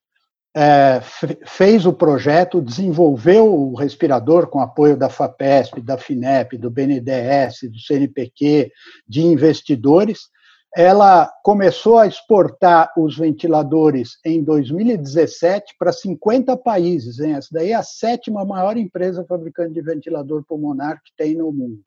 é, 0.55 1.01
fez 1.48 1.88
o 1.88 1.91
projeto, 1.91 2.62
desenvolveu 2.62 3.51
o 3.51 3.74
respirador 3.74 4.45
com 4.45 4.60
apoio 4.60 4.95
da 4.95 5.10
FAPESP, 5.10 5.81
da 5.81 5.98
FINEP, 5.98 6.55
do 6.55 6.69
BNDES, 6.69 7.62
do 7.71 7.79
CNPq, 7.79 8.71
de 9.07 9.21
investidores, 9.24 10.29
ela 10.77 11.27
começou 11.43 11.98
a 11.98 12.05
exportar 12.05 12.93
os 12.95 13.17
ventiladores 13.17 14.19
em 14.24 14.43
2017 14.43 15.77
para 15.79 15.91
50 15.91 16.55
países. 16.57 17.19
Hein? 17.19 17.33
Essa 17.33 17.50
daí 17.53 17.71
é 17.71 17.74
a 17.74 17.81
sétima 17.81 18.45
maior 18.45 18.77
empresa 18.77 19.25
fabricante 19.25 19.74
de 19.74 19.81
ventilador 19.81 20.43
pulmonar 20.48 21.01
que 21.03 21.12
tem 21.17 21.36
no 21.36 21.51
mundo. 21.51 21.81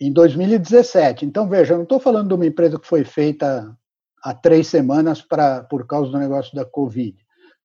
Em 0.00 0.12
2017. 0.12 1.26
Então, 1.26 1.46
veja, 1.46 1.74
eu 1.74 1.76
não 1.76 1.84
estou 1.84 2.00
falando 2.00 2.28
de 2.28 2.34
uma 2.34 2.46
empresa 2.46 2.78
que 2.78 2.86
foi 2.86 3.04
feita 3.04 3.76
há 4.22 4.34
três 4.34 4.66
semanas 4.66 5.20
pra, 5.20 5.62
por 5.64 5.86
causa 5.86 6.10
do 6.10 6.18
negócio 6.18 6.54
da 6.54 6.64
Covid. 6.64 7.16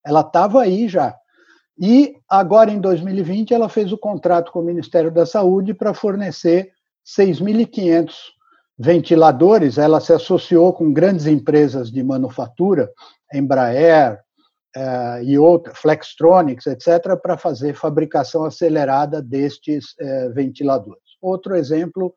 Ela 0.05 0.21
estava 0.21 0.61
aí 0.61 0.87
já. 0.87 1.15
E 1.79 2.15
agora, 2.29 2.71
em 2.71 2.79
2020, 2.79 3.53
ela 3.53 3.69
fez 3.69 3.91
o 3.91 3.97
contrato 3.97 4.51
com 4.51 4.59
o 4.59 4.65
Ministério 4.65 5.11
da 5.11 5.25
Saúde 5.25 5.73
para 5.73 5.93
fornecer 5.93 6.71
6.500 7.05 8.13
ventiladores. 8.77 9.77
Ela 9.77 9.99
se 9.99 10.13
associou 10.13 10.73
com 10.73 10.93
grandes 10.93 11.27
empresas 11.27 11.91
de 11.91 12.03
manufatura, 12.03 12.89
Embraer 13.33 14.19
eh, 14.75 15.23
e 15.23 15.37
outras, 15.37 15.77
Flextronics, 15.77 16.67
etc., 16.67 17.17
para 17.21 17.37
fazer 17.37 17.73
fabricação 17.73 18.45
acelerada 18.45 19.21
destes 19.21 19.95
eh, 19.99 20.29
ventiladores. 20.29 21.03
Outro 21.21 21.55
exemplo 21.55 22.13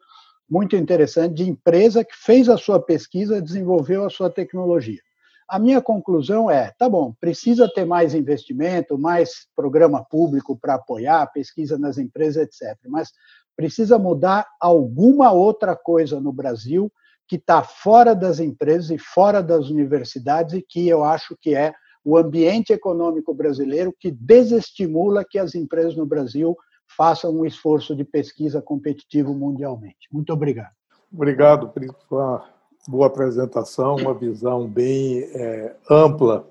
muito 0.49 0.77
interessante 0.77 1.35
de 1.35 1.49
empresa 1.49 2.05
que 2.05 2.17
fez 2.17 2.49
a 2.49 2.57
sua 2.57 2.81
pesquisa, 2.81 3.43
desenvolveu 3.43 4.05
a 4.05 4.11
sua 4.11 4.31
tecnologia. 4.31 5.01
A 5.49 5.59
minha 5.59 5.81
conclusão 5.81 6.51
é, 6.51 6.73
tá 6.79 6.89
bom, 6.89 7.15
precisa 7.19 7.71
ter 7.73 7.87
mais 7.87 8.15
investimento, 8.15 8.99
mais 8.99 9.47
programa 9.57 10.05
público 10.05 10.59
para 10.59 10.75
apoiar 10.75 11.23
a 11.23 11.27
pesquisa 11.27 11.79
nas 11.79 11.97
empresas, 11.97 12.43
etc. 12.43 12.77
Mas 12.87 13.13
precisa 13.57 13.99
mudar 13.99 14.47
alguma 14.61 15.33
outra 15.33 15.75
coisa 15.75 16.21
no 16.21 16.33
Brasil 16.33 16.93
que 17.27 17.37
está 17.37 17.63
fora 17.63 18.15
das 18.15 18.41
empresas 18.41 18.91
e 18.91 18.99
fora 18.99 19.43
das 19.43 19.69
universidades 19.69 20.55
e 20.55 20.63
que 20.63 20.87
eu 20.89 21.03
acho 21.03 21.37
que 21.41 21.55
é 21.55 21.75
o 22.05 22.17
ambiente 22.17 22.73
econômico 22.73 23.35
brasileiro 23.35 23.95
que 23.99 24.11
desestimula 24.11 25.25
que 25.29 25.39
as 25.39 25.55
empresas 25.55 25.95
no 25.97 26.07
Brasil 26.07 26.57
façam 26.97 27.33
um 27.33 27.45
esforço 27.45 27.95
de 27.95 28.05
pesquisa 28.05 28.63
competitivo 28.63 29.35
mundialmente. 29.35 30.09
Muito 30.13 30.33
obrigado. 30.33 30.73
Obrigado, 31.13 31.69
por 31.69 31.83
uma 32.11 32.45
boa 32.87 33.07
apresentação, 33.07 33.97
uma 33.97 34.15
visão 34.15 34.67
bem 34.67 35.21
é, 35.35 35.77
ampla. 35.91 36.51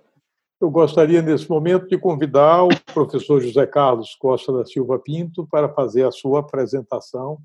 Eu 0.59 0.71
gostaria, 0.71 1.21
nesse 1.21 1.47
momento, 1.49 1.87
de 1.87 1.97
convidar 1.97 2.63
o 2.63 2.69
professor 2.93 3.39
José 3.39 3.67
Carlos 3.67 4.15
Costa 4.15 4.51
da 4.51 4.65
Silva 4.65 4.97
Pinto 4.97 5.47
para 5.47 5.69
fazer 5.69 6.03
a 6.03 6.11
sua 6.11 6.39
apresentação. 6.39 7.37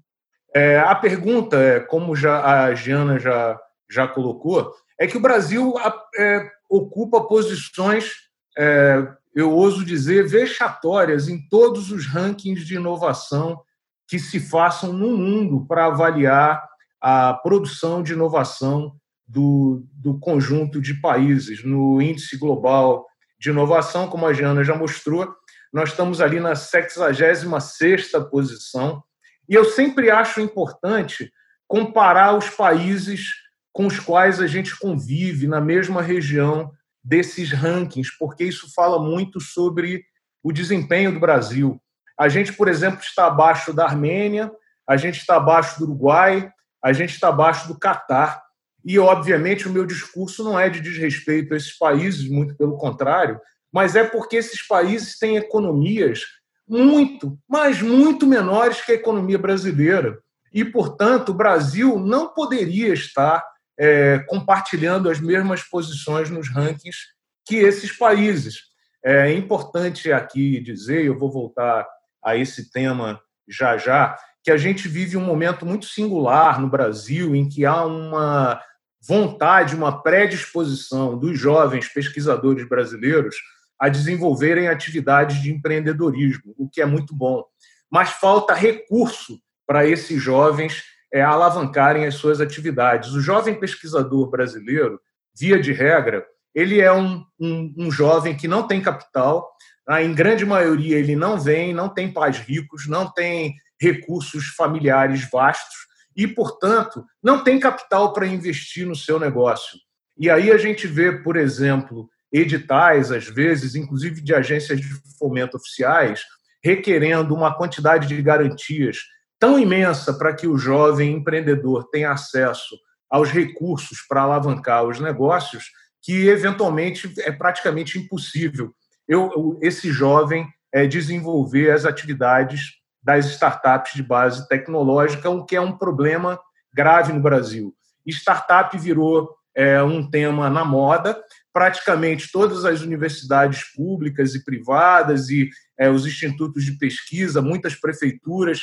É, 0.54 0.78
a 0.78 0.94
pergunta, 0.94 1.56
é, 1.56 1.80
como 1.80 2.16
já 2.16 2.64
a 2.64 2.75
Giana 2.75 3.18
já, 3.18 3.61
já 3.90 4.08
colocou, 4.08 4.72
é 4.99 5.06
que 5.06 5.16
o 5.16 5.20
Brasil 5.20 5.75
é, 6.16 6.49
ocupa 6.70 7.26
posições 7.26 8.12
é, 8.56 9.06
eu 9.34 9.50
ouso 9.50 9.84
dizer, 9.84 10.28
vexatórias 10.28 11.28
em 11.28 11.40
todos 11.48 11.90
os 11.90 12.06
rankings 12.06 12.66
de 12.66 12.74
inovação 12.74 13.60
que 14.06 14.18
se 14.18 14.38
façam 14.38 14.92
no 14.92 15.16
mundo 15.16 15.64
para 15.66 15.86
avaliar 15.86 16.62
a 17.00 17.32
produção 17.34 18.02
de 18.02 18.12
inovação 18.12 18.94
do, 19.26 19.84
do 19.92 20.18
conjunto 20.18 20.80
de 20.80 20.94
países. 21.00 21.64
No 21.64 22.00
índice 22.00 22.36
global 22.36 23.06
de 23.40 23.50
inovação, 23.50 24.06
como 24.08 24.26
a 24.26 24.32
Giana 24.32 24.62
já 24.62 24.76
mostrou, 24.76 25.34
nós 25.72 25.90
estamos 25.90 26.20
ali 26.20 26.38
na 26.38 26.52
66ª 26.52 28.28
posição, 28.28 29.02
e 29.48 29.54
eu 29.54 29.64
sempre 29.64 30.10
acho 30.10 30.40
importante 30.40 31.32
comparar 31.66 32.36
os 32.36 32.50
países 32.50 33.30
com 33.72 33.86
os 33.86 33.98
quais 33.98 34.40
a 34.40 34.46
gente 34.46 34.78
convive 34.78 35.46
na 35.48 35.60
mesma 35.60 36.02
região 36.02 36.70
desses 37.02 37.50
rankings, 37.50 38.11
porque 38.18 38.44
isso 38.44 38.73
fala 38.75 39.02
muito 39.02 39.40
sobre 39.40 40.04
o 40.42 40.52
desempenho 40.52 41.12
do 41.12 41.21
Brasil. 41.21 41.80
A 42.18 42.28
gente, 42.28 42.52
por 42.52 42.68
exemplo, 42.68 43.00
está 43.00 43.26
abaixo 43.26 43.73
da 43.73 43.85
Armênia, 43.85 44.50
a 44.88 44.97
gente 44.97 45.18
está 45.18 45.37
abaixo 45.37 45.78
do 45.78 45.85
Uruguai, 45.85 46.50
a 46.82 46.92
gente 46.92 47.14
está 47.14 47.28
abaixo 47.28 47.68
do 47.68 47.78
Catar. 47.78 48.42
E, 48.85 48.99
obviamente, 48.99 49.69
o 49.69 49.73
meu 49.73 49.86
discurso 49.86 50.43
não 50.43 50.58
é 50.58 50.69
de 50.69 50.80
desrespeito 50.80 51.54
a 51.54 51.56
esses 51.56 51.76
países, 51.78 52.28
muito 52.28 52.56
pelo 52.56 52.76
contrário, 52.76 53.41
mas 53.73 53.95
é 53.97 54.04
porque 54.04 54.36
esses 54.36 54.67
países 54.67 55.19
têm 55.19 55.36
economias 55.36 56.21
muito, 56.69 57.38
mas 57.49 57.80
muito 57.80 58.26
menores 58.26 58.80
que 58.80 58.93
a 58.93 58.97
economia 58.97 59.38
brasileira. 59.38 60.19
E, 60.52 60.65
portanto, 60.65 61.30
o 61.30 61.34
Brasil 61.34 61.99
não 61.99 62.28
poderia 62.28 62.93
estar 62.93 63.43
é, 63.82 64.21
compartilhando 64.28 65.10
as 65.10 65.18
mesmas 65.18 65.64
posições 65.64 66.30
nos 66.30 66.49
rankings 66.49 66.99
que 67.45 67.56
esses 67.56 67.90
países. 67.90 68.71
É 69.04 69.32
importante 69.32 70.12
aqui 70.12 70.60
dizer, 70.60 71.04
eu 71.04 71.18
vou 71.18 71.28
voltar 71.28 71.84
a 72.25 72.36
esse 72.36 72.71
tema 72.71 73.21
já 73.49 73.76
já, 73.76 74.16
que 74.45 74.52
a 74.52 74.56
gente 74.56 74.86
vive 74.86 75.16
um 75.16 75.25
momento 75.25 75.66
muito 75.66 75.86
singular 75.86 76.60
no 76.60 76.71
Brasil 76.71 77.34
em 77.34 77.49
que 77.49 77.66
há 77.66 77.84
uma 77.84 78.62
vontade, 79.04 79.75
uma 79.75 80.00
predisposição 80.00 81.18
dos 81.18 81.36
jovens 81.36 81.88
pesquisadores 81.88 82.68
brasileiros 82.68 83.34
a 83.80 83.88
desenvolverem 83.88 84.68
atividades 84.68 85.42
de 85.42 85.52
empreendedorismo, 85.52 86.54
o 86.56 86.68
que 86.68 86.80
é 86.80 86.86
muito 86.86 87.16
bom. 87.16 87.42
Mas 87.90 88.10
falta 88.10 88.54
recurso 88.54 89.40
para 89.66 89.84
esses 89.84 90.23
jovens 90.23 90.84
é, 91.12 91.20
alavancarem 91.20 92.06
as 92.06 92.14
suas 92.14 92.40
atividades. 92.40 93.12
O 93.12 93.20
jovem 93.20 93.54
pesquisador 93.54 94.30
brasileiro, 94.30 95.00
via 95.38 95.60
de 95.60 95.72
regra, 95.72 96.25
ele 96.54 96.80
é 96.80 96.92
um, 96.92 97.25
um, 97.38 97.75
um 97.78 97.90
jovem 97.90 98.36
que 98.36 98.48
não 98.48 98.66
tem 98.66 98.80
capital, 98.80 99.50
tá? 99.84 100.02
em 100.02 100.14
grande 100.14 100.44
maioria 100.44 100.98
ele 100.98 101.16
não 101.16 101.38
vem, 101.38 101.75
não 101.75 101.88
tem 101.88 102.12
pais 102.12 102.38
ricos, 102.38 102.86
não 102.86 103.10
tem 103.10 103.54
recursos 103.80 104.48
familiares 104.48 105.28
vastos 105.30 105.75
e, 106.16 106.26
portanto, 106.26 107.04
não 107.22 107.42
tem 107.42 107.58
capital 107.58 108.12
para 108.12 108.26
investir 108.26 108.86
no 108.86 108.94
seu 108.94 109.18
negócio. 109.18 109.78
E 110.18 110.30
aí 110.30 110.50
a 110.50 110.58
gente 110.58 110.86
vê, 110.86 111.10
por 111.10 111.36
exemplo, 111.36 112.08
editais, 112.30 113.10
às 113.10 113.26
vezes, 113.26 113.75
inclusive 113.75 114.20
de 114.20 114.34
agências 114.34 114.80
de 114.80 114.88
fomento 115.18 115.56
oficiais, 115.56 116.22
requerendo 116.62 117.34
uma 117.34 117.54
quantidade 117.54 118.06
de 118.06 118.22
garantias 118.22 118.98
tão 119.43 119.59
imensa 119.59 120.15
para 120.15 120.33
que 120.33 120.47
o 120.47 120.57
jovem 120.57 121.15
empreendedor 121.17 121.89
tenha 121.91 122.13
acesso 122.13 122.78
aos 123.11 123.28
recursos 123.28 123.99
para 124.09 124.23
alavancar 124.23 124.85
os 124.85 125.00
negócios 125.00 125.65
que 126.00 126.28
eventualmente 126.28 127.13
é 127.19 127.33
praticamente 127.33 127.99
impossível 127.99 128.73
eu, 129.09 129.59
esse 129.61 129.91
jovem 129.91 130.47
é, 130.73 130.87
desenvolver 130.87 131.73
as 131.73 131.85
atividades 131.85 132.75
das 133.02 133.26
startups 133.26 133.95
de 133.95 134.02
base 134.05 134.47
tecnológica, 134.47 135.28
o 135.28 135.45
que 135.45 135.57
é 135.57 135.61
um 135.61 135.76
problema 135.76 136.39
grave 136.73 137.13
no 137.13 137.21
Brasil. 137.21 137.75
Startup 138.07 138.78
virou 138.78 139.28
é, 139.57 139.83
um 139.83 140.09
tema 140.09 140.49
na 140.49 140.65
moda, 140.65 141.21
praticamente 141.52 142.31
todas 142.31 142.65
as 142.65 142.81
universidades 142.81 143.65
públicas 143.75 144.37
e 144.37 144.45
privadas 144.45 145.28
e 145.31 145.50
é, 145.76 145.91
os 145.91 146.07
institutos 146.07 146.65
de 146.65 146.78
pesquisa, 146.78 147.43
muitas 147.43 147.75
prefeituras 147.75 148.61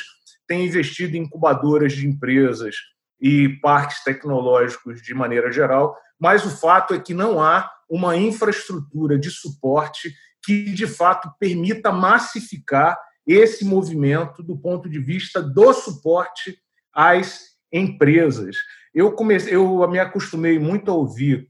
tem 0.50 0.66
investido 0.66 1.16
em 1.16 1.20
incubadoras 1.20 1.92
de 1.92 2.08
empresas 2.08 2.74
e 3.20 3.48
parques 3.60 4.02
tecnológicos 4.02 5.00
de 5.00 5.14
maneira 5.14 5.52
geral, 5.52 5.96
mas 6.18 6.44
o 6.44 6.50
fato 6.50 6.92
é 6.92 6.98
que 6.98 7.14
não 7.14 7.40
há 7.40 7.70
uma 7.88 8.16
infraestrutura 8.16 9.16
de 9.16 9.30
suporte 9.30 10.12
que, 10.44 10.64
de 10.72 10.88
fato, 10.88 11.32
permita 11.38 11.92
massificar 11.92 12.98
esse 13.24 13.64
movimento 13.64 14.42
do 14.42 14.58
ponto 14.58 14.90
de 14.90 14.98
vista 14.98 15.40
do 15.40 15.72
suporte 15.72 16.58
às 16.92 17.50
empresas. 17.72 18.56
Eu, 18.92 19.12
comecei, 19.12 19.54
eu 19.54 19.88
me 19.88 20.00
acostumei 20.00 20.58
muito 20.58 20.90
a 20.90 20.94
ouvir 20.94 21.48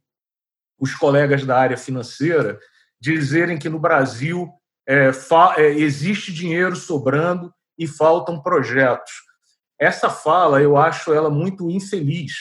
os 0.79 0.95
colegas 0.95 1.47
da 1.47 1.59
área 1.59 1.79
financeira 1.79 2.59
dizerem 3.01 3.59
que 3.59 3.71
no 3.71 3.79
Brasil 3.79 4.51
é, 4.87 5.11
é, 5.57 5.71
existe 5.71 6.35
dinheiro 6.35 6.77
sobrando 6.77 7.51
e 7.81 7.87
faltam 7.87 8.43
projetos. 8.43 9.11
Essa 9.81 10.11
fala 10.11 10.61
eu 10.61 10.77
acho 10.77 11.15
ela 11.15 11.31
muito 11.31 11.71
infeliz, 11.71 12.35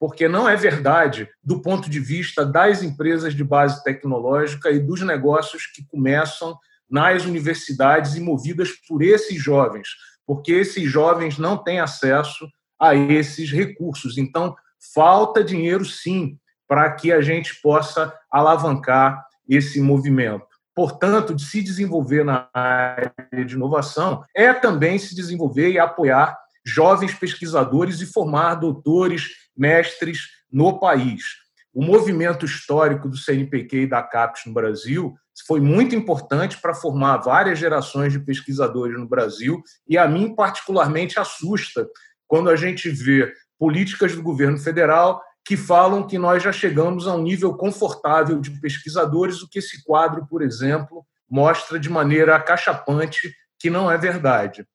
porque 0.00 0.26
não 0.26 0.48
é 0.48 0.56
verdade 0.56 1.28
do 1.44 1.60
ponto 1.60 1.90
de 1.90 2.00
vista 2.00 2.46
das 2.46 2.82
empresas 2.82 3.34
de 3.34 3.44
base 3.44 3.84
tecnológica 3.84 4.70
e 4.70 4.78
dos 4.78 5.02
negócios 5.02 5.66
que 5.66 5.84
começam 5.86 6.58
nas 6.90 7.26
universidades 7.26 8.16
e 8.16 8.20
movidas 8.20 8.70
por 8.88 9.02
esses 9.02 9.36
jovens, 9.38 9.88
porque 10.26 10.52
esses 10.52 10.90
jovens 10.90 11.36
não 11.36 11.62
têm 11.62 11.80
acesso 11.80 12.48
a 12.80 12.94
esses 12.94 13.52
recursos. 13.52 14.16
Então, 14.16 14.56
falta 14.94 15.44
dinheiro 15.44 15.84
sim 15.84 16.38
para 16.66 16.90
que 16.92 17.12
a 17.12 17.20
gente 17.20 17.60
possa 17.60 18.14
alavancar 18.30 19.22
esse 19.46 19.82
movimento 19.82 20.47
portanto, 20.78 21.34
de 21.34 21.44
se 21.44 21.60
desenvolver 21.60 22.24
na 22.24 22.48
área 22.54 23.12
de 23.44 23.56
inovação, 23.56 24.22
é 24.32 24.52
também 24.52 24.96
se 24.96 25.12
desenvolver 25.12 25.72
e 25.72 25.76
apoiar 25.76 26.38
jovens 26.64 27.12
pesquisadores 27.12 28.00
e 28.00 28.06
formar 28.06 28.54
doutores, 28.54 29.26
mestres 29.56 30.20
no 30.48 30.78
país. 30.78 31.20
O 31.74 31.82
movimento 31.82 32.46
histórico 32.46 33.08
do 33.08 33.16
CNPq 33.16 33.76
e 33.76 33.86
da 33.88 34.04
CAPES 34.04 34.42
no 34.46 34.54
Brasil 34.54 35.16
foi 35.48 35.60
muito 35.60 35.96
importante 35.96 36.56
para 36.62 36.72
formar 36.72 37.16
várias 37.16 37.58
gerações 37.58 38.12
de 38.12 38.20
pesquisadores 38.20 38.96
no 38.96 39.08
Brasil 39.08 39.60
e 39.88 39.98
a 39.98 40.06
mim 40.06 40.32
particularmente 40.32 41.18
assusta 41.18 41.88
quando 42.28 42.48
a 42.48 42.54
gente 42.54 42.88
vê 42.88 43.32
políticas 43.58 44.14
do 44.14 44.22
governo 44.22 44.58
federal 44.58 45.20
que 45.48 45.56
falam 45.56 46.06
que 46.06 46.18
nós 46.18 46.42
já 46.42 46.52
chegamos 46.52 47.08
a 47.08 47.14
um 47.14 47.22
nível 47.22 47.54
confortável 47.54 48.38
de 48.38 48.50
pesquisadores, 48.60 49.40
o 49.40 49.48
que 49.48 49.60
esse 49.60 49.82
quadro, 49.82 50.26
por 50.26 50.42
exemplo, 50.42 51.06
mostra 51.26 51.80
de 51.80 51.88
maneira 51.88 52.36
acachapante 52.36 53.34
que 53.58 53.70
não 53.70 53.90
é 53.90 53.96
verdade. 53.96 54.66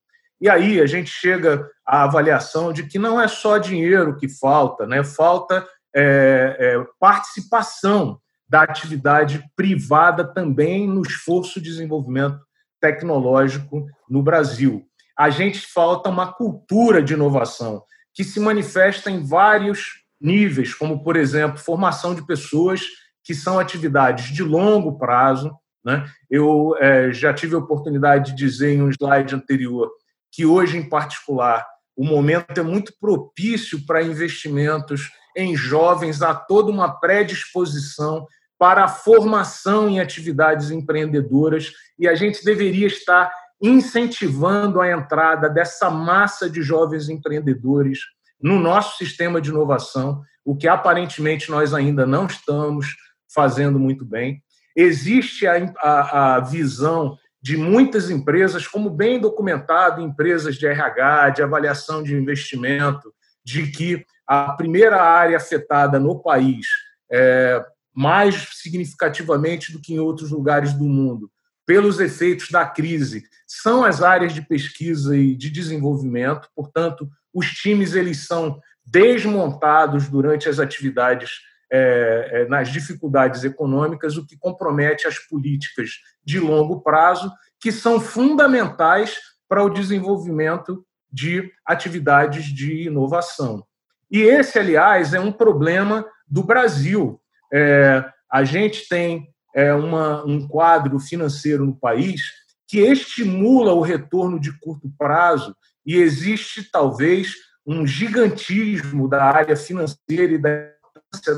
E 0.42 0.50
aí 0.50 0.82
a 0.82 0.88
gente 0.88 1.12
chega 1.12 1.70
à 1.86 2.06
avaliação 2.06 2.74
de 2.74 2.88
que 2.88 2.98
não 2.98 3.22
é 3.22 3.28
só 3.28 3.60
dinheiro 3.60 4.18
que 4.18 4.28
falta, 4.28 4.88
né? 4.88 5.04
falta 5.04 5.64
é, 5.96 6.58
é, 6.60 6.84
participação 7.00 8.20
da 8.50 8.64
atividade 8.64 9.44
privada 9.56 10.26
também 10.26 10.88
no 10.88 11.04
esforço 11.04 11.62
de 11.62 11.70
desenvolvimento 11.70 12.40
tecnológico 12.82 13.86
no 14.10 14.24
Brasil. 14.24 14.84
A 15.16 15.30
gente 15.30 15.68
falta 15.68 16.10
uma 16.10 16.34
cultura 16.34 17.00
de 17.00 17.14
inovação 17.14 17.84
que 18.12 18.24
se 18.24 18.40
manifesta 18.40 19.12
em 19.12 19.24
vários 19.24 20.03
níveis, 20.24 20.74
como, 20.74 21.04
por 21.04 21.18
exemplo, 21.18 21.60
formação 21.60 22.16
de 22.16 22.26
pessoas 22.26 22.82
que 23.24 23.36
são 23.36 23.60
atividades 23.60 24.34
de 24.34 24.42
longo 24.42 24.98
prazo. 24.98 25.54
Né? 25.86 26.10
Eu 26.30 26.76
é, 26.80 27.12
já 27.12 27.34
tive 27.34 27.56
a 27.56 27.60
oportunidade 27.60 28.32
de 28.32 28.38
dizer 28.38 28.74
em 28.74 28.82
um 28.82 28.90
slide 28.90 29.36
anterior 29.36 29.92
que 30.32 30.46
hoje, 30.46 30.78
em 30.78 30.88
particular, 30.88 31.66
o 31.96 32.06
momento 32.06 32.58
é 32.58 32.64
muito 32.64 32.94
propício 33.00 33.86
para 33.86 34.02
investimentos 34.02 35.12
em 35.36 35.56
jovens, 35.56 36.22
há 36.22 36.34
toda 36.34 36.72
uma 36.72 37.00
predisposição 37.00 38.26
para 38.58 38.86
a 38.86 38.88
formação 38.88 39.90
em 39.90 40.00
atividades 40.00 40.72
empreendedoras 40.72 41.72
e 42.00 42.08
a 42.08 42.16
gente 42.16 42.44
deveria 42.46 42.88
estar 42.88 43.32
incentivando 43.62 44.82
a 44.82 44.92
entrada 44.92 45.50
dessa 45.50 45.90
massa 45.90 46.50
de 46.50 46.62
jovens 46.62 47.10
empreendedores 47.10 48.00
no 48.44 48.60
nosso 48.60 48.98
sistema 48.98 49.40
de 49.40 49.50
inovação, 49.50 50.22
o 50.44 50.56
que 50.56 50.68
aparentemente 50.68 51.50
nós 51.50 51.74
ainda 51.74 52.06
não 52.06 52.26
estamos 52.26 52.96
fazendo 53.34 53.80
muito 53.80 54.04
bem. 54.04 54.44
Existe 54.76 55.48
a, 55.48 55.74
a, 55.80 56.36
a 56.36 56.40
visão 56.42 57.18
de 57.42 57.56
muitas 57.56 58.10
empresas, 58.10 58.68
como 58.68 58.90
bem 58.90 59.20
documentado, 59.20 60.02
empresas 60.02 60.56
de 60.56 60.68
RH, 60.68 61.30
de 61.32 61.42
avaliação 61.42 62.04
de 62.04 62.16
investimento, 62.16 63.14
de 63.46 63.72
que 63.72 64.06
a 64.28 64.54
primeira 64.54 65.02
área 65.02 65.38
afetada 65.38 66.00
no 66.00 66.22
país 66.22 66.68
é, 67.12 67.64
mais 67.94 68.50
significativamente 68.54 69.72
do 69.72 69.82
que 69.82 69.94
em 69.94 70.00
outros 70.00 70.32
lugares 70.32 70.74
do 70.74 70.86
mundo, 70.86 71.30
pelos 71.66 72.00
efeitos 72.00 72.50
da 72.50 72.66
crise, 72.66 73.24
são 73.48 73.84
as 73.84 74.02
áreas 74.02 74.34
de 74.34 74.42
pesquisa 74.42 75.16
e 75.16 75.36
de 75.36 75.50
desenvolvimento. 75.50 76.50
Portanto, 76.56 77.10
os 77.34 77.48
times 77.48 77.96
eles 77.96 78.26
são 78.26 78.60
desmontados 78.86 80.10
durante 80.10 80.48
as 80.48 80.60
atividades 80.60 81.32
é, 81.72 82.30
é, 82.32 82.48
nas 82.48 82.70
dificuldades 82.70 83.44
econômicas, 83.44 84.16
o 84.16 84.26
que 84.26 84.38
compromete 84.38 85.08
as 85.08 85.18
políticas 85.18 85.90
de 86.24 86.40
longo 86.40 86.82
prazo, 86.82 87.32
que 87.60 87.72
são 87.72 88.00
fundamentais 88.00 89.18
para 89.48 89.64
o 89.64 89.70
desenvolvimento 89.70 90.86
de 91.12 91.52
atividades 91.66 92.46
de 92.46 92.88
inovação. 92.88 93.66
E 94.12 94.22
esse, 94.22 94.60
aliás, 94.60 95.14
é 95.14 95.20
um 95.20 95.32
problema 95.32 96.06
do 96.28 96.44
Brasil. 96.44 97.20
É, 97.52 98.04
a 98.32 98.44
gente 98.44 98.88
tem 98.88 99.28
é, 99.56 99.74
uma, 99.74 100.24
um 100.26 100.48
quadro 100.48 101.00
financeiro 101.00 101.66
no 101.66 101.76
país 101.76 102.22
que 102.68 102.80
estimula 102.80 103.74
o 103.74 103.82
retorno 103.82 104.40
de 104.40 104.52
curto 104.60 104.92
prazo 104.98 105.56
e 105.86 105.98
existe 105.98 106.70
talvez 106.72 107.34
um 107.66 107.86
gigantismo 107.86 109.08
da 109.08 109.24
área 109.24 109.56
financeira 109.56 110.34
e 110.34 110.38
da 110.38 110.74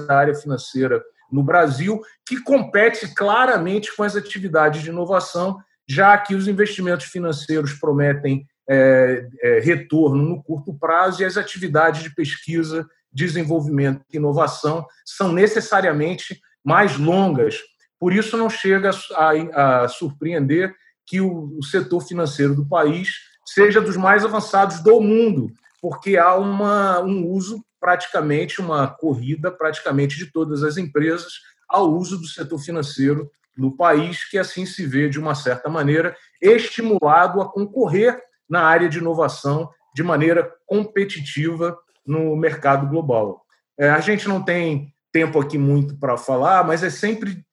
área 0.09 0.33
financeira 0.33 1.03
no 1.31 1.43
Brasil 1.43 2.01
que 2.25 2.41
compete 2.41 3.13
claramente 3.13 3.95
com 3.95 4.03
as 4.03 4.15
atividades 4.15 4.81
de 4.81 4.89
inovação, 4.89 5.57
já 5.87 6.17
que 6.17 6.35
os 6.35 6.47
investimentos 6.47 7.05
financeiros 7.05 7.73
prometem 7.73 8.47
é, 8.67 9.27
é, 9.41 9.59
retorno 9.59 10.23
no 10.23 10.43
curto 10.43 10.73
prazo 10.73 11.21
e 11.21 11.25
as 11.25 11.37
atividades 11.37 12.01
de 12.01 12.13
pesquisa 12.13 12.87
desenvolvimento 13.15 14.01
e 14.11 14.17
inovação 14.17 14.85
são 15.05 15.31
necessariamente 15.31 16.39
mais 16.63 16.97
longas. 16.97 17.59
Por 17.97 18.11
isso, 18.11 18.35
não 18.35 18.49
chega 18.49 18.91
a, 19.13 19.83
a 19.83 19.87
surpreender 19.87 20.75
que 21.05 21.21
o, 21.21 21.57
o 21.57 21.63
setor 21.63 22.01
financeiro 22.01 22.53
do 22.53 22.67
país 22.67 23.11
seja 23.45 23.79
dos 23.79 23.95
mais 23.95 24.25
avançados 24.25 24.81
do 24.81 24.99
mundo, 24.99 25.51
porque 25.81 26.17
há 26.17 26.35
uma, 26.35 26.99
um 27.01 27.27
uso 27.27 27.63
praticamente, 27.79 28.59
uma 28.59 28.87
corrida 28.87 29.51
praticamente 29.51 30.17
de 30.17 30.31
todas 30.31 30.63
as 30.63 30.77
empresas 30.77 31.33
ao 31.69 31.91
uso 31.91 32.17
do 32.17 32.25
setor 32.25 32.59
financeiro 32.59 33.29
no 33.55 33.75
país, 33.75 34.27
que 34.27 34.37
assim 34.37 34.65
se 34.65 34.85
vê, 34.85 35.07
de 35.07 35.19
uma 35.19 35.35
certa 35.35 35.69
maneira, 35.69 36.15
estimulado 36.41 37.41
a 37.41 37.49
concorrer 37.49 38.19
na 38.49 38.63
área 38.63 38.89
de 38.89 38.97
inovação 38.97 39.69
de 39.93 40.03
maneira 40.03 40.51
competitiva 40.65 41.77
no 42.05 42.35
mercado 42.35 42.87
global. 42.87 43.45
É, 43.77 43.89
a 43.89 43.99
gente 43.99 44.27
não 44.27 44.41
tem 44.43 44.93
tempo 45.11 45.39
aqui 45.39 45.57
muito 45.57 45.97
para 45.97 46.17
falar, 46.17 46.65
mas 46.65 46.83
é 46.83 46.89
sempre 46.89 47.45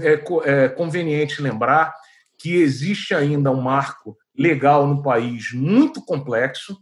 é, 0.00 0.22
é 0.44 0.68
conveniente 0.68 1.42
lembrar 1.42 1.92
que 2.38 2.56
existe 2.56 3.14
ainda 3.14 3.50
um 3.50 3.60
marco 3.60 4.16
legal 4.36 4.86
no 4.86 5.02
país 5.02 5.52
muito 5.52 6.02
complexo. 6.04 6.78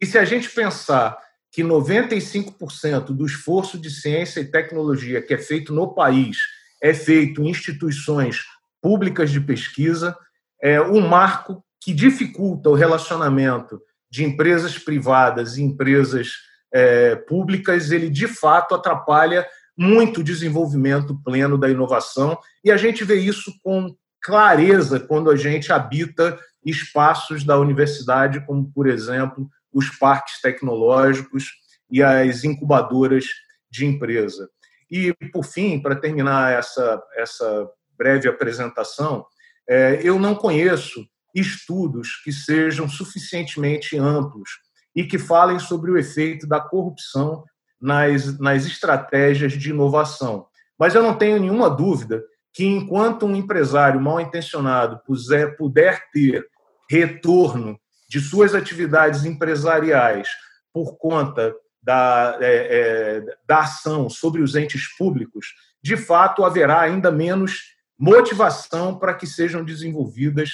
E 0.00 0.06
se 0.06 0.18
a 0.18 0.24
gente 0.24 0.50
pensar 0.50 1.16
que 1.50 1.62
95% 1.62 3.06
do 3.14 3.26
esforço 3.26 3.78
de 3.78 3.90
ciência 3.90 4.40
e 4.40 4.50
tecnologia 4.50 5.20
que 5.22 5.34
é 5.34 5.38
feito 5.38 5.72
no 5.72 5.94
país 5.94 6.38
é 6.82 6.92
feito 6.92 7.42
em 7.42 7.50
instituições 7.50 8.40
públicas 8.80 9.30
de 9.30 9.40
pesquisa, 9.40 10.16
é 10.60 10.80
um 10.80 11.06
marco 11.06 11.64
que 11.80 11.92
dificulta 11.92 12.70
o 12.70 12.74
relacionamento 12.74 13.80
de 14.10 14.24
empresas 14.24 14.78
privadas 14.78 15.56
e 15.56 15.62
empresas 15.62 16.32
é, 16.72 17.14
públicas, 17.14 17.90
ele 17.90 18.10
de 18.10 18.26
fato 18.26 18.74
atrapalha 18.74 19.46
muito 19.76 20.20
o 20.20 20.24
desenvolvimento 20.24 21.18
pleno 21.22 21.56
da 21.56 21.68
inovação, 21.68 22.38
e 22.64 22.70
a 22.70 22.76
gente 22.76 23.04
vê 23.04 23.16
isso 23.16 23.52
com 23.62 23.94
clareza 24.22 25.00
quando 25.00 25.30
a 25.30 25.36
gente 25.36 25.72
habita 25.72 26.38
espaços 26.64 27.44
da 27.44 27.58
universidade, 27.58 28.44
como, 28.46 28.70
por 28.72 28.88
exemplo, 28.88 29.48
os 29.72 29.88
parques 29.90 30.40
tecnológicos 30.40 31.50
e 31.90 32.02
as 32.02 32.44
incubadoras 32.44 33.24
de 33.70 33.84
empresa. 33.84 34.48
E, 34.90 35.12
por 35.32 35.44
fim, 35.44 35.80
para 35.80 35.96
terminar 35.96 36.52
essa, 36.52 37.02
essa 37.16 37.68
breve 37.96 38.28
apresentação, 38.28 39.26
é, 39.68 40.00
eu 40.02 40.18
não 40.18 40.34
conheço 40.34 41.06
estudos 41.34 42.20
que 42.22 42.30
sejam 42.30 42.88
suficientemente 42.88 43.96
amplos 43.96 44.50
e 44.94 45.04
que 45.04 45.18
falem 45.18 45.58
sobre 45.58 45.90
o 45.90 45.96
efeito 45.96 46.46
da 46.46 46.60
corrupção 46.60 47.42
nas, 47.80 48.38
nas 48.38 48.66
estratégias 48.66 49.54
de 49.54 49.70
inovação. 49.70 50.46
Mas 50.78 50.94
eu 50.94 51.02
não 51.02 51.16
tenho 51.16 51.40
nenhuma 51.40 51.70
dúvida 51.70 52.22
que, 52.52 52.66
enquanto 52.66 53.26
um 53.26 53.34
empresário 53.34 54.00
mal 54.00 54.20
intencionado 54.20 55.00
puder, 55.06 55.56
puder 55.56 56.10
ter 56.12 56.46
retorno 56.90 57.78
de 58.08 58.20
suas 58.20 58.54
atividades 58.54 59.24
empresariais 59.24 60.28
por 60.72 60.96
conta 60.98 61.54
da, 61.82 62.36
é, 62.40 62.46
é, 62.46 63.36
da 63.46 63.60
ação 63.60 64.08
sobre 64.08 64.42
os 64.42 64.54
entes 64.54 64.94
públicos, 64.96 65.46
de 65.82 65.96
fato 65.96 66.44
haverá 66.44 66.80
ainda 66.80 67.10
menos 67.10 67.72
motivação 67.98 68.98
para 68.98 69.14
que 69.14 69.26
sejam 69.26 69.64
desenvolvidas 69.64 70.50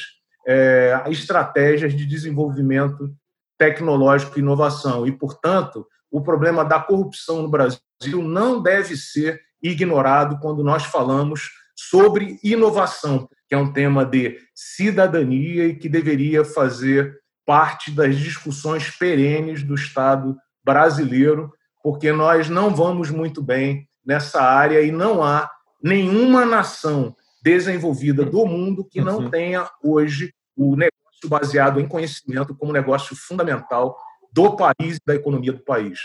é, 0.46 1.02
estratégias 1.08 1.94
de 1.94 2.06
desenvolvimento 2.06 3.12
tecnológico 3.58 4.38
e 4.38 4.42
inovação. 4.42 5.06
E, 5.06 5.12
portanto, 5.12 5.86
o 6.10 6.22
problema 6.22 6.64
da 6.64 6.80
corrupção 6.80 7.42
no 7.42 7.50
Brasil 7.50 8.22
não 8.22 8.62
deve 8.62 8.96
ser 8.96 9.40
ignorado 9.62 10.38
quando 10.38 10.62
nós 10.62 10.84
falamos 10.84 11.50
sobre 11.78 12.40
inovação, 12.42 13.28
que 13.48 13.54
é 13.54 13.58
um 13.58 13.72
tema 13.72 14.04
de 14.04 14.36
cidadania 14.52 15.66
e 15.66 15.76
que 15.76 15.88
deveria 15.88 16.44
fazer 16.44 17.16
parte 17.46 17.92
das 17.92 18.18
discussões 18.18 18.90
perenes 18.90 19.62
do 19.62 19.76
Estado 19.76 20.36
brasileiro, 20.64 21.52
porque 21.80 22.10
nós 22.10 22.48
não 22.48 22.74
vamos 22.74 23.10
muito 23.10 23.40
bem 23.40 23.88
nessa 24.04 24.42
área 24.42 24.82
e 24.82 24.90
não 24.90 25.22
há 25.22 25.48
nenhuma 25.80 26.44
nação 26.44 27.14
desenvolvida 27.40 28.24
do 28.24 28.44
mundo 28.44 28.84
que 28.84 29.00
não 29.00 29.20
uhum. 29.20 29.30
tenha 29.30 29.70
hoje 29.82 30.34
o 30.56 30.74
negócio 30.74 31.28
baseado 31.28 31.78
em 31.78 31.86
conhecimento 31.86 32.56
como 32.56 32.72
negócio 32.72 33.14
fundamental 33.14 33.96
do 34.32 34.56
país 34.56 34.96
e 34.96 35.06
da 35.06 35.14
economia 35.14 35.52
do 35.52 35.62
país. 35.62 36.00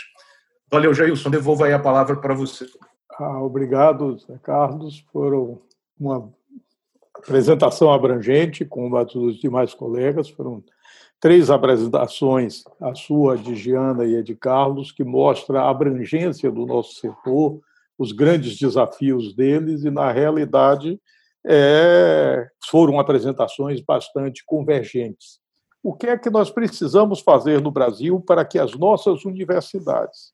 Valeu, 0.70 0.94
Jailson. 0.94 1.30
Devolvo 1.30 1.64
aí 1.64 1.72
a 1.72 1.78
palavra 1.80 2.16
para 2.16 2.32
você. 2.32 2.66
Ah, 3.18 3.42
obrigado, 3.42 4.16
Carlos. 4.42 5.04
Foram 5.12 5.60
uma 5.98 6.32
apresentação 7.14 7.92
abrangente, 7.92 8.64
como 8.64 8.96
a 8.96 9.04
dos 9.04 9.36
demais 9.36 9.72
colegas. 9.72 10.28
Foram 10.28 10.62
três 11.20 11.48
apresentações, 11.48 12.64
a 12.80 12.94
sua, 12.94 13.38
de 13.38 13.54
Giana 13.54 14.04
e 14.04 14.16
a 14.16 14.22
de 14.22 14.34
Carlos, 14.34 14.92
que 14.92 15.04
mostra 15.04 15.62
a 15.62 15.70
abrangência 15.70 16.50
do 16.50 16.66
nosso 16.66 16.94
setor, 16.94 17.60
os 17.96 18.12
grandes 18.12 18.58
desafios 18.58 19.34
deles, 19.34 19.84
e, 19.84 19.90
na 19.90 20.10
realidade, 20.10 21.00
é, 21.46 22.48
foram 22.68 22.98
apresentações 22.98 23.80
bastante 23.80 24.44
convergentes. 24.44 25.38
O 25.82 25.94
que 25.94 26.08
é 26.08 26.18
que 26.18 26.30
nós 26.30 26.50
precisamos 26.50 27.20
fazer 27.20 27.60
no 27.60 27.70
Brasil 27.70 28.20
para 28.20 28.44
que 28.44 28.58
as 28.58 28.74
nossas 28.74 29.24
universidades, 29.24 30.32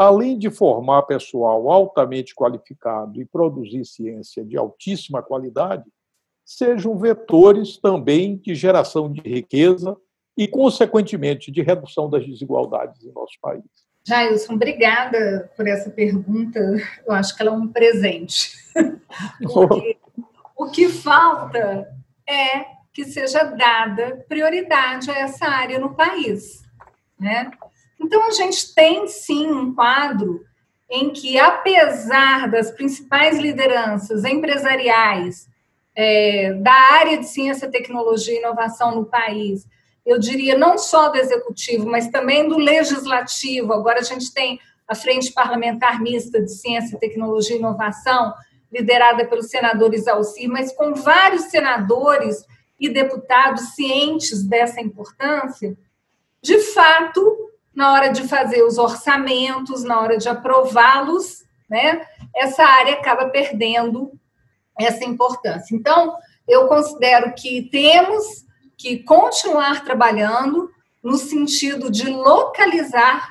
além 0.00 0.38
de 0.38 0.48
formar 0.48 1.02
pessoal 1.02 1.70
altamente 1.70 2.34
qualificado 2.34 3.20
e 3.20 3.26
produzir 3.26 3.84
ciência 3.84 4.42
de 4.42 4.56
altíssima 4.56 5.22
qualidade, 5.22 5.84
sejam 6.42 6.96
vetores 6.96 7.76
também 7.76 8.38
de 8.38 8.54
geração 8.54 9.12
de 9.12 9.20
riqueza 9.20 9.94
e, 10.34 10.48
consequentemente, 10.48 11.52
de 11.52 11.60
redução 11.60 12.08
das 12.08 12.26
desigualdades 12.26 13.04
em 13.04 13.12
nosso 13.12 13.34
país. 13.42 13.62
Jailson, 14.08 14.54
obrigada 14.54 15.52
por 15.54 15.68
essa 15.68 15.90
pergunta. 15.90 16.58
Eu 17.06 17.12
acho 17.12 17.36
que 17.36 17.42
ela 17.42 17.50
é 17.50 17.54
um 17.54 17.68
presente. 17.68 18.52
Porque 19.52 19.98
o 20.56 20.70
que 20.70 20.88
falta 20.88 21.94
é 22.26 22.64
que 22.90 23.04
seja 23.04 23.44
dada 23.44 24.24
prioridade 24.26 25.10
a 25.10 25.18
essa 25.18 25.44
área 25.44 25.78
no 25.78 25.94
país. 25.94 26.62
Né? 27.18 27.50
Então, 28.00 28.26
a 28.26 28.30
gente 28.30 28.74
tem 28.74 29.06
sim 29.06 29.46
um 29.46 29.74
quadro 29.74 30.44
em 30.90 31.10
que, 31.10 31.38
apesar 31.38 32.50
das 32.50 32.70
principais 32.70 33.38
lideranças 33.38 34.24
empresariais 34.24 35.48
é, 35.94 36.54
da 36.54 36.72
área 36.72 37.18
de 37.18 37.26
ciência, 37.26 37.70
tecnologia 37.70 38.34
e 38.34 38.38
inovação 38.38 38.94
no 38.94 39.04
país, 39.04 39.66
eu 40.04 40.18
diria 40.18 40.56
não 40.56 40.78
só 40.78 41.10
do 41.10 41.18
executivo, 41.18 41.86
mas 41.86 42.08
também 42.08 42.48
do 42.48 42.56
legislativo. 42.58 43.72
Agora 43.72 44.00
a 44.00 44.04
gente 44.04 44.32
tem 44.32 44.58
a 44.88 44.94
Frente 44.94 45.32
Parlamentar 45.32 46.00
Mista 46.00 46.42
de 46.42 46.50
Ciência, 46.52 46.98
Tecnologia 46.98 47.54
e 47.54 47.58
Inovação, 47.58 48.34
liderada 48.72 49.24
pelo 49.26 49.42
senador 49.42 49.94
Isalci, 49.94 50.48
mas 50.48 50.72
com 50.72 50.94
vários 50.94 51.44
senadores 51.44 52.44
e 52.78 52.88
deputados 52.88 53.74
cientes 53.74 54.42
dessa 54.42 54.80
importância. 54.80 55.76
De 56.42 56.58
fato, 56.58 57.50
na 57.74 57.92
hora 57.92 58.08
de 58.08 58.26
fazer 58.26 58.62
os 58.62 58.78
orçamentos, 58.78 59.84
na 59.84 60.00
hora 60.00 60.18
de 60.18 60.28
aprová-los, 60.28 61.44
né, 61.68 62.04
essa 62.34 62.64
área 62.64 62.94
acaba 62.94 63.28
perdendo 63.28 64.12
essa 64.78 65.04
importância. 65.04 65.74
Então, 65.74 66.16
eu 66.48 66.66
considero 66.66 67.32
que 67.34 67.68
temos 67.70 68.44
que 68.76 68.98
continuar 69.04 69.84
trabalhando 69.84 70.70
no 71.02 71.16
sentido 71.16 71.90
de 71.90 72.10
localizar 72.10 73.28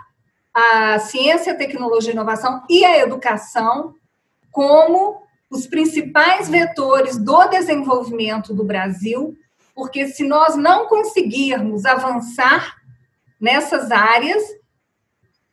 a 0.54 1.00
ciência, 1.00 1.58
tecnologia 1.58 2.12
e 2.12 2.14
inovação 2.14 2.64
e 2.70 2.84
a 2.86 2.98
educação 3.00 3.94
como 4.52 5.22
os 5.50 5.68
principais 5.68 6.50
vetores 6.50 7.18
do 7.18 7.48
desenvolvimento 7.48 8.54
do 8.54 8.64
Brasil, 8.64 9.36
porque 9.76 10.08
se 10.08 10.24
nós 10.24 10.56
não 10.56 10.88
conseguirmos 10.88 11.86
avançar 11.86 12.79
nessas 13.40 13.92
áreas, 13.92 14.44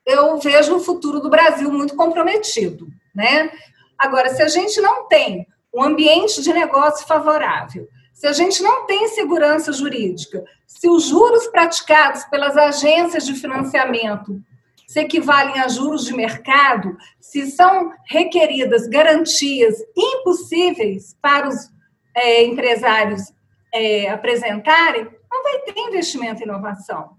eu 0.04 0.38
vejo 0.38 0.76
o 0.76 0.80
futuro 0.80 1.20
do 1.20 1.30
Brasil 1.30 1.70
muito 1.70 1.96
comprometido, 1.96 2.88
né? 3.14 3.50
Agora, 3.98 4.28
se 4.30 4.42
a 4.42 4.48
gente 4.48 4.80
não 4.80 5.08
tem 5.08 5.46
um 5.74 5.82
ambiente 5.82 6.42
de 6.42 6.52
negócio 6.52 7.06
favorável, 7.06 7.88
se 8.12 8.26
a 8.26 8.32
gente 8.32 8.62
não 8.62 8.86
tem 8.86 9.08
segurança 9.08 9.72
jurídica, 9.72 10.42
se 10.66 10.88
os 10.88 11.04
juros 11.04 11.46
praticados 11.48 12.24
pelas 12.24 12.56
agências 12.56 13.26
de 13.26 13.34
financiamento 13.34 14.40
se 14.86 15.00
equivalem 15.00 15.60
a 15.60 15.68
juros 15.68 16.04
de 16.04 16.14
mercado, 16.14 16.96
se 17.20 17.50
são 17.50 17.92
requeridas 18.08 18.86
garantias 18.86 19.76
impossíveis 19.96 21.16
para 21.20 21.48
os 21.48 21.70
é, 22.14 22.44
empresários 22.44 23.32
é, 23.74 24.08
apresentarem, 24.08 25.08
não 25.30 25.42
vai 25.42 25.58
ter 25.60 25.78
investimento 25.78 26.40
em 26.40 26.44
inovação. 26.44 27.16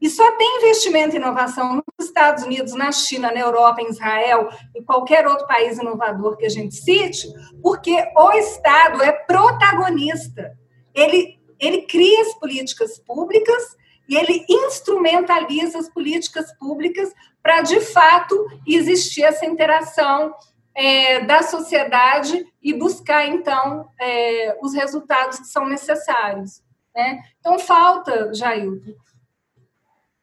E 0.00 0.10
só 0.10 0.30
tem 0.36 0.58
investimento 0.58 1.16
em 1.16 1.18
inovação 1.18 1.76
nos 1.76 2.06
Estados 2.06 2.44
Unidos, 2.44 2.74
na 2.74 2.92
China, 2.92 3.32
na 3.32 3.40
Europa, 3.40 3.80
em 3.80 3.88
Israel 3.88 4.48
e 4.74 4.82
qualquer 4.82 5.26
outro 5.26 5.46
país 5.46 5.78
inovador 5.78 6.36
que 6.36 6.44
a 6.44 6.50
gente 6.50 6.74
cite, 6.74 7.26
porque 7.62 7.96
o 8.14 8.32
Estado 8.32 9.02
é 9.02 9.10
protagonista. 9.10 10.56
Ele, 10.94 11.38
ele 11.58 11.82
cria 11.82 12.22
as 12.22 12.34
políticas 12.34 12.98
públicas 12.98 13.76
e 14.08 14.16
ele 14.16 14.44
instrumentaliza 14.48 15.78
as 15.78 15.88
políticas 15.88 16.52
públicas 16.58 17.12
para, 17.42 17.62
de 17.62 17.80
fato, 17.80 18.46
existir 18.66 19.22
essa 19.22 19.46
interação 19.46 20.34
é, 20.74 21.20
da 21.20 21.42
sociedade 21.42 22.46
e 22.62 22.74
buscar, 22.74 23.26
então, 23.26 23.88
é, 23.98 24.58
os 24.60 24.74
resultados 24.74 25.40
que 25.40 25.46
são 25.46 25.66
necessários. 25.66 26.62
Né? 26.94 27.20
Então, 27.40 27.58
falta, 27.58 28.32
Jailton, 28.34 28.92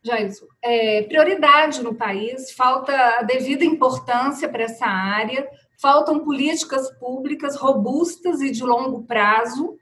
Jailson, 0.04 0.46
é, 0.62 1.04
prioridade 1.04 1.82
no 1.82 1.96
país, 1.96 2.52
falta 2.52 2.94
a 3.20 3.24
devida 3.24 3.64
importância 3.64 4.50
para 4.50 4.64
essa 4.64 4.86
área, 4.86 5.48
faltam 5.82 6.24
políticas 6.24 6.92
públicas 6.98 7.56
robustas 7.56 8.42
e 8.42 8.52
de 8.52 8.64
longo 8.64 9.04
prazo, 9.04 9.78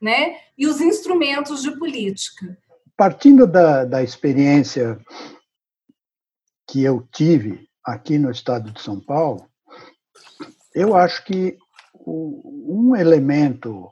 né? 0.00 0.36
E 0.58 0.66
os 0.66 0.80
instrumentos 0.80 1.62
de 1.62 1.76
política. 1.78 2.58
Partindo 2.96 3.46
da, 3.46 3.84
da 3.84 4.02
experiência 4.02 4.98
que 6.68 6.82
eu 6.82 7.06
tive 7.12 7.68
aqui 7.84 8.18
no 8.18 8.30
estado 8.30 8.70
de 8.70 8.80
São 8.80 9.00
Paulo, 9.00 9.48
eu 10.74 10.96
acho 10.96 11.24
que 11.24 11.56
um 12.06 12.94
elemento 12.96 13.90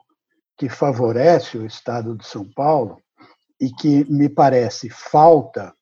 que 0.57 0.69
favorece 0.69 1.57
o 1.57 1.65
estado 1.65 2.17
de 2.17 2.25
São 2.25 2.45
Paulo 2.45 3.01
e 3.59 3.69
que 3.69 4.09
me 4.11 4.29
parece 4.29 4.89
falta 4.89 5.73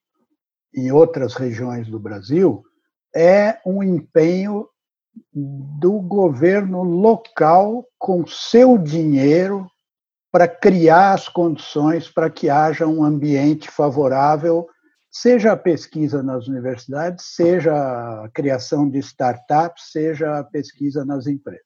em 0.74 0.92
outras 0.92 1.34
regiões 1.36 1.88
do 1.88 2.00
Brasil 2.00 2.64
é 3.16 3.60
um 3.66 3.82
empenho 3.82 4.68
do 5.34 6.00
governo 6.00 6.84
local 6.84 7.86
com 7.98 8.26
seu 8.28 8.78
dinheiro 8.78 9.68
para 10.32 10.48
criar 10.48 11.14
as 11.14 11.28
condições 11.28 12.10
para 12.10 12.30
que 12.30 12.50
haja 12.50 12.86
um 12.86 13.04
ambiente 13.04 13.72
favorável, 13.72 14.68
seja 15.10 15.54
a 15.54 15.58
pesquisa 15.58 16.22
nas 16.22 16.48
universidades, 16.48 17.26
seja 17.34 17.74
a 17.74 18.30
criação 18.30 18.88
de 18.88 19.00
startups, 19.00 19.92
seja 19.92 20.40
a 20.40 20.44
pesquisa 20.44 21.04
nas 21.04 21.26
empresas. 21.26 21.66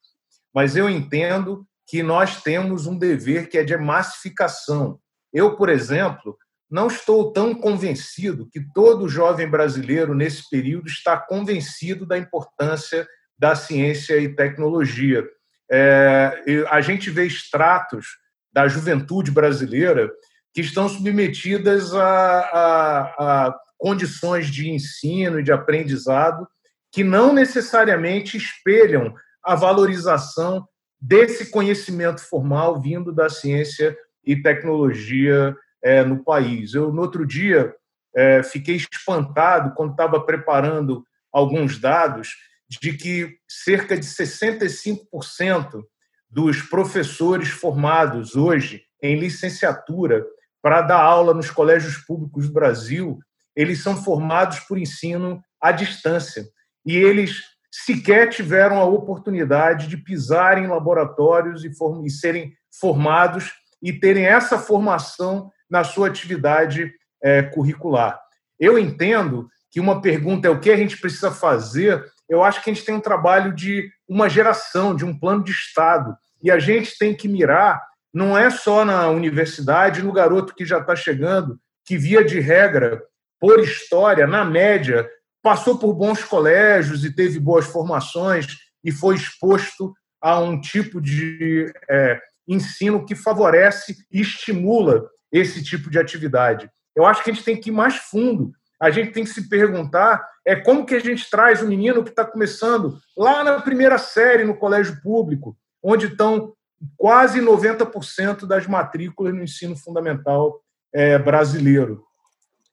Mas 0.54 0.76
eu 0.76 0.88
entendo 0.88 1.66
que 1.86 2.02
nós 2.02 2.42
temos 2.42 2.86
um 2.86 2.96
dever 2.96 3.50
que 3.50 3.58
é 3.58 3.64
de 3.64 3.76
massificação. 3.76 4.98
Eu, 5.32 5.56
por 5.56 5.68
exemplo, 5.68 6.36
não 6.70 6.86
estou 6.86 7.32
tão 7.32 7.54
convencido 7.54 8.48
que 8.50 8.60
todo 8.74 9.08
jovem 9.08 9.48
brasileiro, 9.48 10.14
nesse 10.14 10.48
período, 10.48 10.88
está 10.88 11.16
convencido 11.16 12.06
da 12.06 12.16
importância 12.16 13.06
da 13.38 13.54
ciência 13.54 14.16
e 14.18 14.34
tecnologia. 14.34 15.24
É, 15.70 16.64
a 16.70 16.80
gente 16.80 17.10
vê 17.10 17.26
extratos 17.26 18.06
da 18.52 18.68
juventude 18.68 19.30
brasileira 19.30 20.10
que 20.54 20.60
estão 20.60 20.88
submetidas 20.88 21.94
a, 21.94 22.38
a, 22.40 23.00
a 23.48 23.58
condições 23.78 24.46
de 24.46 24.70
ensino 24.70 25.40
e 25.40 25.42
de 25.42 25.50
aprendizado 25.50 26.46
que 26.92 27.02
não 27.02 27.32
necessariamente 27.32 28.36
espelham 28.36 29.14
a 29.42 29.54
valorização 29.54 30.66
desse 31.00 31.50
conhecimento 31.50 32.20
formal 32.20 32.80
vindo 32.80 33.12
da 33.12 33.28
ciência 33.28 33.96
e 34.24 34.40
tecnologia 34.40 35.56
é, 35.82 36.04
no 36.04 36.22
país. 36.22 36.74
Eu, 36.74 36.92
no 36.92 37.02
outro 37.02 37.26
dia, 37.26 37.74
é, 38.14 38.42
fiquei 38.42 38.76
espantado 38.76 39.74
quando 39.74 39.92
estava 39.92 40.20
preparando 40.20 41.04
alguns 41.32 41.78
dados 41.78 42.30
de 42.68 42.92
que 42.92 43.36
cerca 43.48 43.96
de 43.96 44.06
65% 44.06 45.82
dos 46.30 46.62
professores 46.62 47.48
formados 47.48 48.36
hoje 48.36 48.82
em 49.02 49.18
licenciatura 49.18 50.24
para 50.62 50.80
dar 50.80 51.00
aula 51.00 51.34
nos 51.34 51.50
colégios 51.50 51.98
públicos 51.98 52.46
do 52.46 52.52
Brasil, 52.52 53.18
eles 53.54 53.82
são 53.82 54.02
formados 54.02 54.60
por 54.60 54.78
ensino 54.78 55.42
à 55.60 55.72
distância. 55.72 56.44
E 56.86 56.96
eles 56.96 57.42
sequer 57.70 58.28
tiveram 58.30 58.78
a 58.78 58.84
oportunidade 58.84 59.88
de 59.88 59.96
pisar 59.96 60.58
em 60.58 60.66
laboratórios 60.66 61.64
e, 61.64 61.70
e 62.04 62.10
serem 62.10 62.52
formados 62.80 63.52
e 63.82 63.92
terem 63.92 64.24
essa 64.24 64.58
formação 64.58 65.50
na 65.68 65.82
sua 65.82 66.08
atividade 66.08 66.92
é, 67.22 67.42
curricular. 67.42 68.20
Eu 68.58 68.78
entendo 68.78 69.48
que 69.70 69.80
uma 69.80 70.00
pergunta 70.00 70.46
é 70.46 70.50
o 70.50 70.60
que 70.60 70.70
a 70.70 70.76
gente 70.76 70.98
precisa 70.98 71.30
fazer, 71.30 72.04
eu 72.28 72.42
acho 72.42 72.62
que 72.62 72.70
a 72.70 72.74
gente 72.74 72.84
tem 72.84 72.94
um 72.94 73.00
trabalho 73.00 73.54
de 73.54 73.90
uma 74.08 74.28
geração, 74.28 74.94
de 74.94 75.04
um 75.04 75.18
plano 75.18 75.42
de 75.42 75.50
Estado. 75.50 76.14
E 76.42 76.50
a 76.50 76.58
gente 76.58 76.96
tem 76.98 77.14
que 77.14 77.26
mirar, 77.28 77.82
não 78.12 78.36
é 78.36 78.50
só 78.50 78.84
na 78.84 79.08
universidade, 79.08 80.02
no 80.02 80.12
garoto 80.12 80.54
que 80.54 80.64
já 80.64 80.78
está 80.78 80.94
chegando, 80.94 81.58
que 81.84 81.96
via 81.96 82.24
de 82.24 82.38
regra, 82.38 83.02
por 83.40 83.58
história, 83.60 84.26
na 84.26 84.44
média, 84.44 85.08
passou 85.42 85.78
por 85.78 85.94
bons 85.94 86.22
colégios 86.22 87.04
e 87.04 87.14
teve 87.14 87.40
boas 87.40 87.66
formações 87.66 88.46
e 88.84 88.92
foi 88.92 89.16
exposto 89.16 89.92
a 90.20 90.38
um 90.38 90.60
tipo 90.60 91.00
de 91.00 91.72
é, 91.90 92.20
ensino 92.46 93.04
que 93.04 93.14
favorece 93.14 93.96
e 94.10 94.20
estimula 94.20 95.08
esse 95.30 95.62
tipo 95.62 95.90
de 95.90 95.98
atividade. 95.98 96.70
Eu 96.94 97.06
acho 97.06 97.22
que 97.22 97.30
a 97.30 97.32
gente 97.32 97.44
tem 97.44 97.58
que 97.58 97.70
ir 97.70 97.72
mais 97.72 97.96
fundo. 97.96 98.52
A 98.80 98.90
gente 98.90 99.12
tem 99.12 99.24
que 99.24 99.30
se 99.30 99.48
perguntar 99.48 100.26
é 100.44 100.56
como 100.56 100.84
que 100.84 100.94
a 100.94 101.00
gente 101.00 101.30
traz 101.30 101.62
o 101.62 101.68
menino 101.68 102.02
que 102.02 102.10
está 102.10 102.24
começando 102.24 102.98
lá 103.16 103.44
na 103.44 103.60
primeira 103.60 103.96
série 103.96 104.44
no 104.44 104.56
colégio 104.56 105.00
público, 105.00 105.56
onde 105.82 106.06
estão 106.06 106.52
quase 106.96 107.40
90% 107.40 108.44
das 108.44 108.66
matrículas 108.66 109.32
no 109.32 109.44
ensino 109.44 109.76
fundamental 109.76 110.60
é, 110.92 111.16
brasileiro. 111.18 112.02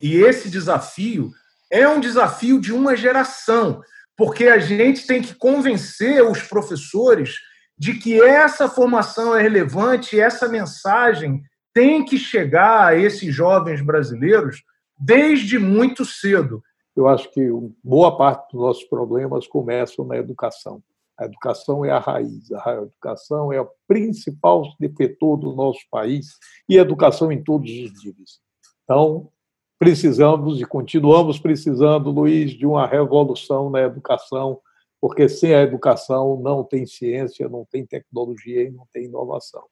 E 0.01 0.15
esse 0.17 0.49
desafio 0.49 1.31
é 1.71 1.87
um 1.87 1.99
desafio 1.99 2.59
de 2.59 2.73
uma 2.73 2.95
geração, 2.95 3.81
porque 4.17 4.47
a 4.47 4.57
gente 4.57 5.05
tem 5.05 5.21
que 5.21 5.35
convencer 5.35 6.23
os 6.23 6.41
professores 6.41 7.35
de 7.79 7.93
que 7.93 8.21
essa 8.21 8.67
formação 8.67 9.33
é 9.33 9.41
relevante 9.41 10.19
essa 10.19 10.49
mensagem 10.49 11.41
tem 11.73 12.03
que 12.03 12.17
chegar 12.17 12.87
a 12.87 12.95
esses 12.95 13.33
jovens 13.33 13.81
brasileiros 13.81 14.61
desde 14.99 15.57
muito 15.57 16.03
cedo. 16.03 16.61
Eu 16.93 17.07
acho 17.07 17.31
que 17.31 17.47
boa 17.81 18.17
parte 18.17 18.51
dos 18.51 18.61
nossos 18.61 18.83
problemas 18.83 19.47
começam 19.47 20.05
na 20.05 20.17
educação. 20.17 20.83
A 21.17 21.25
educação 21.25 21.85
é 21.85 21.91
a 21.91 21.99
raiz, 21.99 22.51
a 22.51 22.81
educação 22.81 23.53
é 23.53 23.61
o 23.61 23.69
principal 23.87 24.63
defetor 24.79 25.37
do 25.37 25.53
nosso 25.53 25.81
país 25.89 26.27
e 26.67 26.77
a 26.77 26.81
educação 26.81 27.31
em 27.31 27.41
todos 27.41 27.69
os 27.69 28.03
níveis. 28.03 28.39
Então, 28.83 29.29
precisamos 29.77 30.59
e 30.59 30.65
continuamos 30.65 31.39
precisando, 31.39 32.09
Luiz, 32.09 32.51
de 32.51 32.65
uma 32.65 32.85
revolução 32.85 33.69
na 33.69 33.81
educação, 33.81 34.59
porque 34.99 35.29
sem 35.29 35.53
a 35.53 35.61
educação 35.61 36.39
não 36.41 36.63
tem 36.63 36.85
ciência, 36.85 37.47
não 37.47 37.65
tem 37.65 37.85
tecnologia 37.85 38.63
e 38.63 38.71
não 38.71 38.87
tem 38.93 39.05
inovação. 39.05 39.63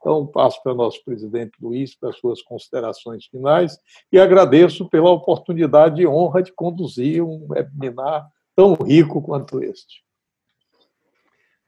Então, 0.00 0.26
passo 0.26 0.62
para 0.62 0.72
o 0.72 0.76
nosso 0.76 1.04
presidente 1.04 1.52
Luiz 1.60 1.94
para 1.94 2.08
as 2.08 2.16
suas 2.16 2.40
considerações 2.40 3.26
finais 3.26 3.78
e 4.10 4.18
agradeço 4.18 4.88
pela 4.88 5.10
oportunidade 5.10 6.00
e 6.00 6.06
honra 6.06 6.42
de 6.42 6.52
conduzir 6.52 7.22
um 7.22 7.46
webinar 7.50 8.26
tão 8.56 8.74
rico 8.74 9.20
quanto 9.20 9.62
este. 9.62 10.02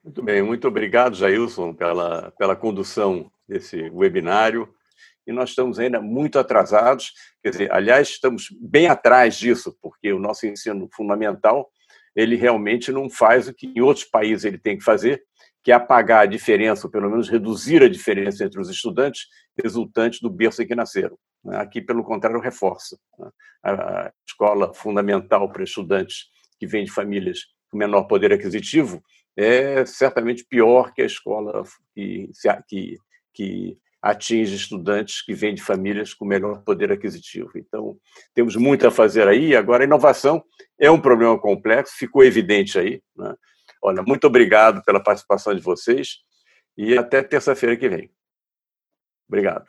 Muito 0.02 0.22
bem, 0.22 0.42
muito 0.42 0.66
obrigado, 0.66 1.14
Jailson, 1.14 1.74
pela, 1.74 2.32
pela 2.32 2.56
condução 2.56 3.30
desse 3.46 3.90
webinário 3.90 4.68
e 5.26 5.32
nós 5.32 5.50
estamos 5.50 5.78
ainda 5.78 6.00
muito 6.00 6.38
atrasados. 6.38 7.12
Quer 7.42 7.50
dizer, 7.50 7.72
aliás, 7.72 8.08
estamos 8.08 8.48
bem 8.60 8.88
atrás 8.88 9.36
disso, 9.36 9.76
porque 9.80 10.12
o 10.12 10.18
nosso 10.18 10.46
ensino 10.46 10.88
fundamental 10.92 11.70
ele 12.14 12.36
realmente 12.36 12.92
não 12.92 13.08
faz 13.08 13.48
o 13.48 13.54
que 13.54 13.66
em 13.66 13.80
outros 13.80 14.04
países 14.04 14.44
ele 14.44 14.58
tem 14.58 14.76
que 14.76 14.84
fazer, 14.84 15.22
que 15.62 15.70
é 15.70 15.74
apagar 15.74 16.22
a 16.22 16.26
diferença, 16.26 16.86
ou 16.86 16.90
pelo 16.90 17.08
menos 17.08 17.28
reduzir 17.28 17.82
a 17.82 17.88
diferença 17.88 18.44
entre 18.44 18.60
os 18.60 18.68
estudantes 18.68 19.26
resultantes 19.62 20.20
do 20.20 20.28
berço 20.28 20.62
em 20.62 20.66
que 20.66 20.74
nasceram. 20.74 21.16
Né? 21.44 21.56
Aqui, 21.58 21.80
pelo 21.80 22.04
contrário, 22.04 22.40
reforça. 22.40 22.98
Né? 23.18 23.30
A 23.62 24.12
escola 24.26 24.74
fundamental 24.74 25.50
para 25.50 25.62
estudantes 25.62 26.26
que 26.58 26.66
vêm 26.66 26.84
de 26.84 26.90
famílias 26.90 27.46
com 27.70 27.78
menor 27.78 28.04
poder 28.04 28.32
aquisitivo 28.32 29.02
é 29.36 29.84
certamente 29.86 30.44
pior 30.44 30.92
que 30.92 31.02
a 31.02 31.06
escola 31.06 31.62
que, 31.94 32.30
que, 32.68 32.96
que 33.32 33.78
atinge 34.02 34.56
estudantes 34.56 35.22
que 35.24 35.32
vêm 35.32 35.54
de 35.54 35.62
famílias 35.62 36.12
com 36.12 36.24
melhor 36.24 36.62
poder 36.64 36.90
aquisitivo. 36.90 37.52
Então, 37.54 37.96
temos 38.34 38.56
muito 38.56 38.86
a 38.86 38.90
fazer 38.90 39.28
aí. 39.28 39.54
Agora, 39.54 39.84
a 39.84 39.86
inovação 39.86 40.42
é 40.78 40.90
um 40.90 41.00
problema 41.00 41.38
complexo, 41.38 41.94
ficou 41.96 42.24
evidente 42.24 42.78
aí. 42.78 43.00
Né? 43.16 43.34
Olha, 43.80 44.02
muito 44.02 44.26
obrigado 44.26 44.82
pela 44.82 45.00
participação 45.00 45.54
de 45.54 45.60
vocês 45.60 46.18
e 46.76 46.98
até 46.98 47.22
terça-feira 47.22 47.76
que 47.76 47.88
vem. 47.88 48.10
Obrigado. 49.28 49.66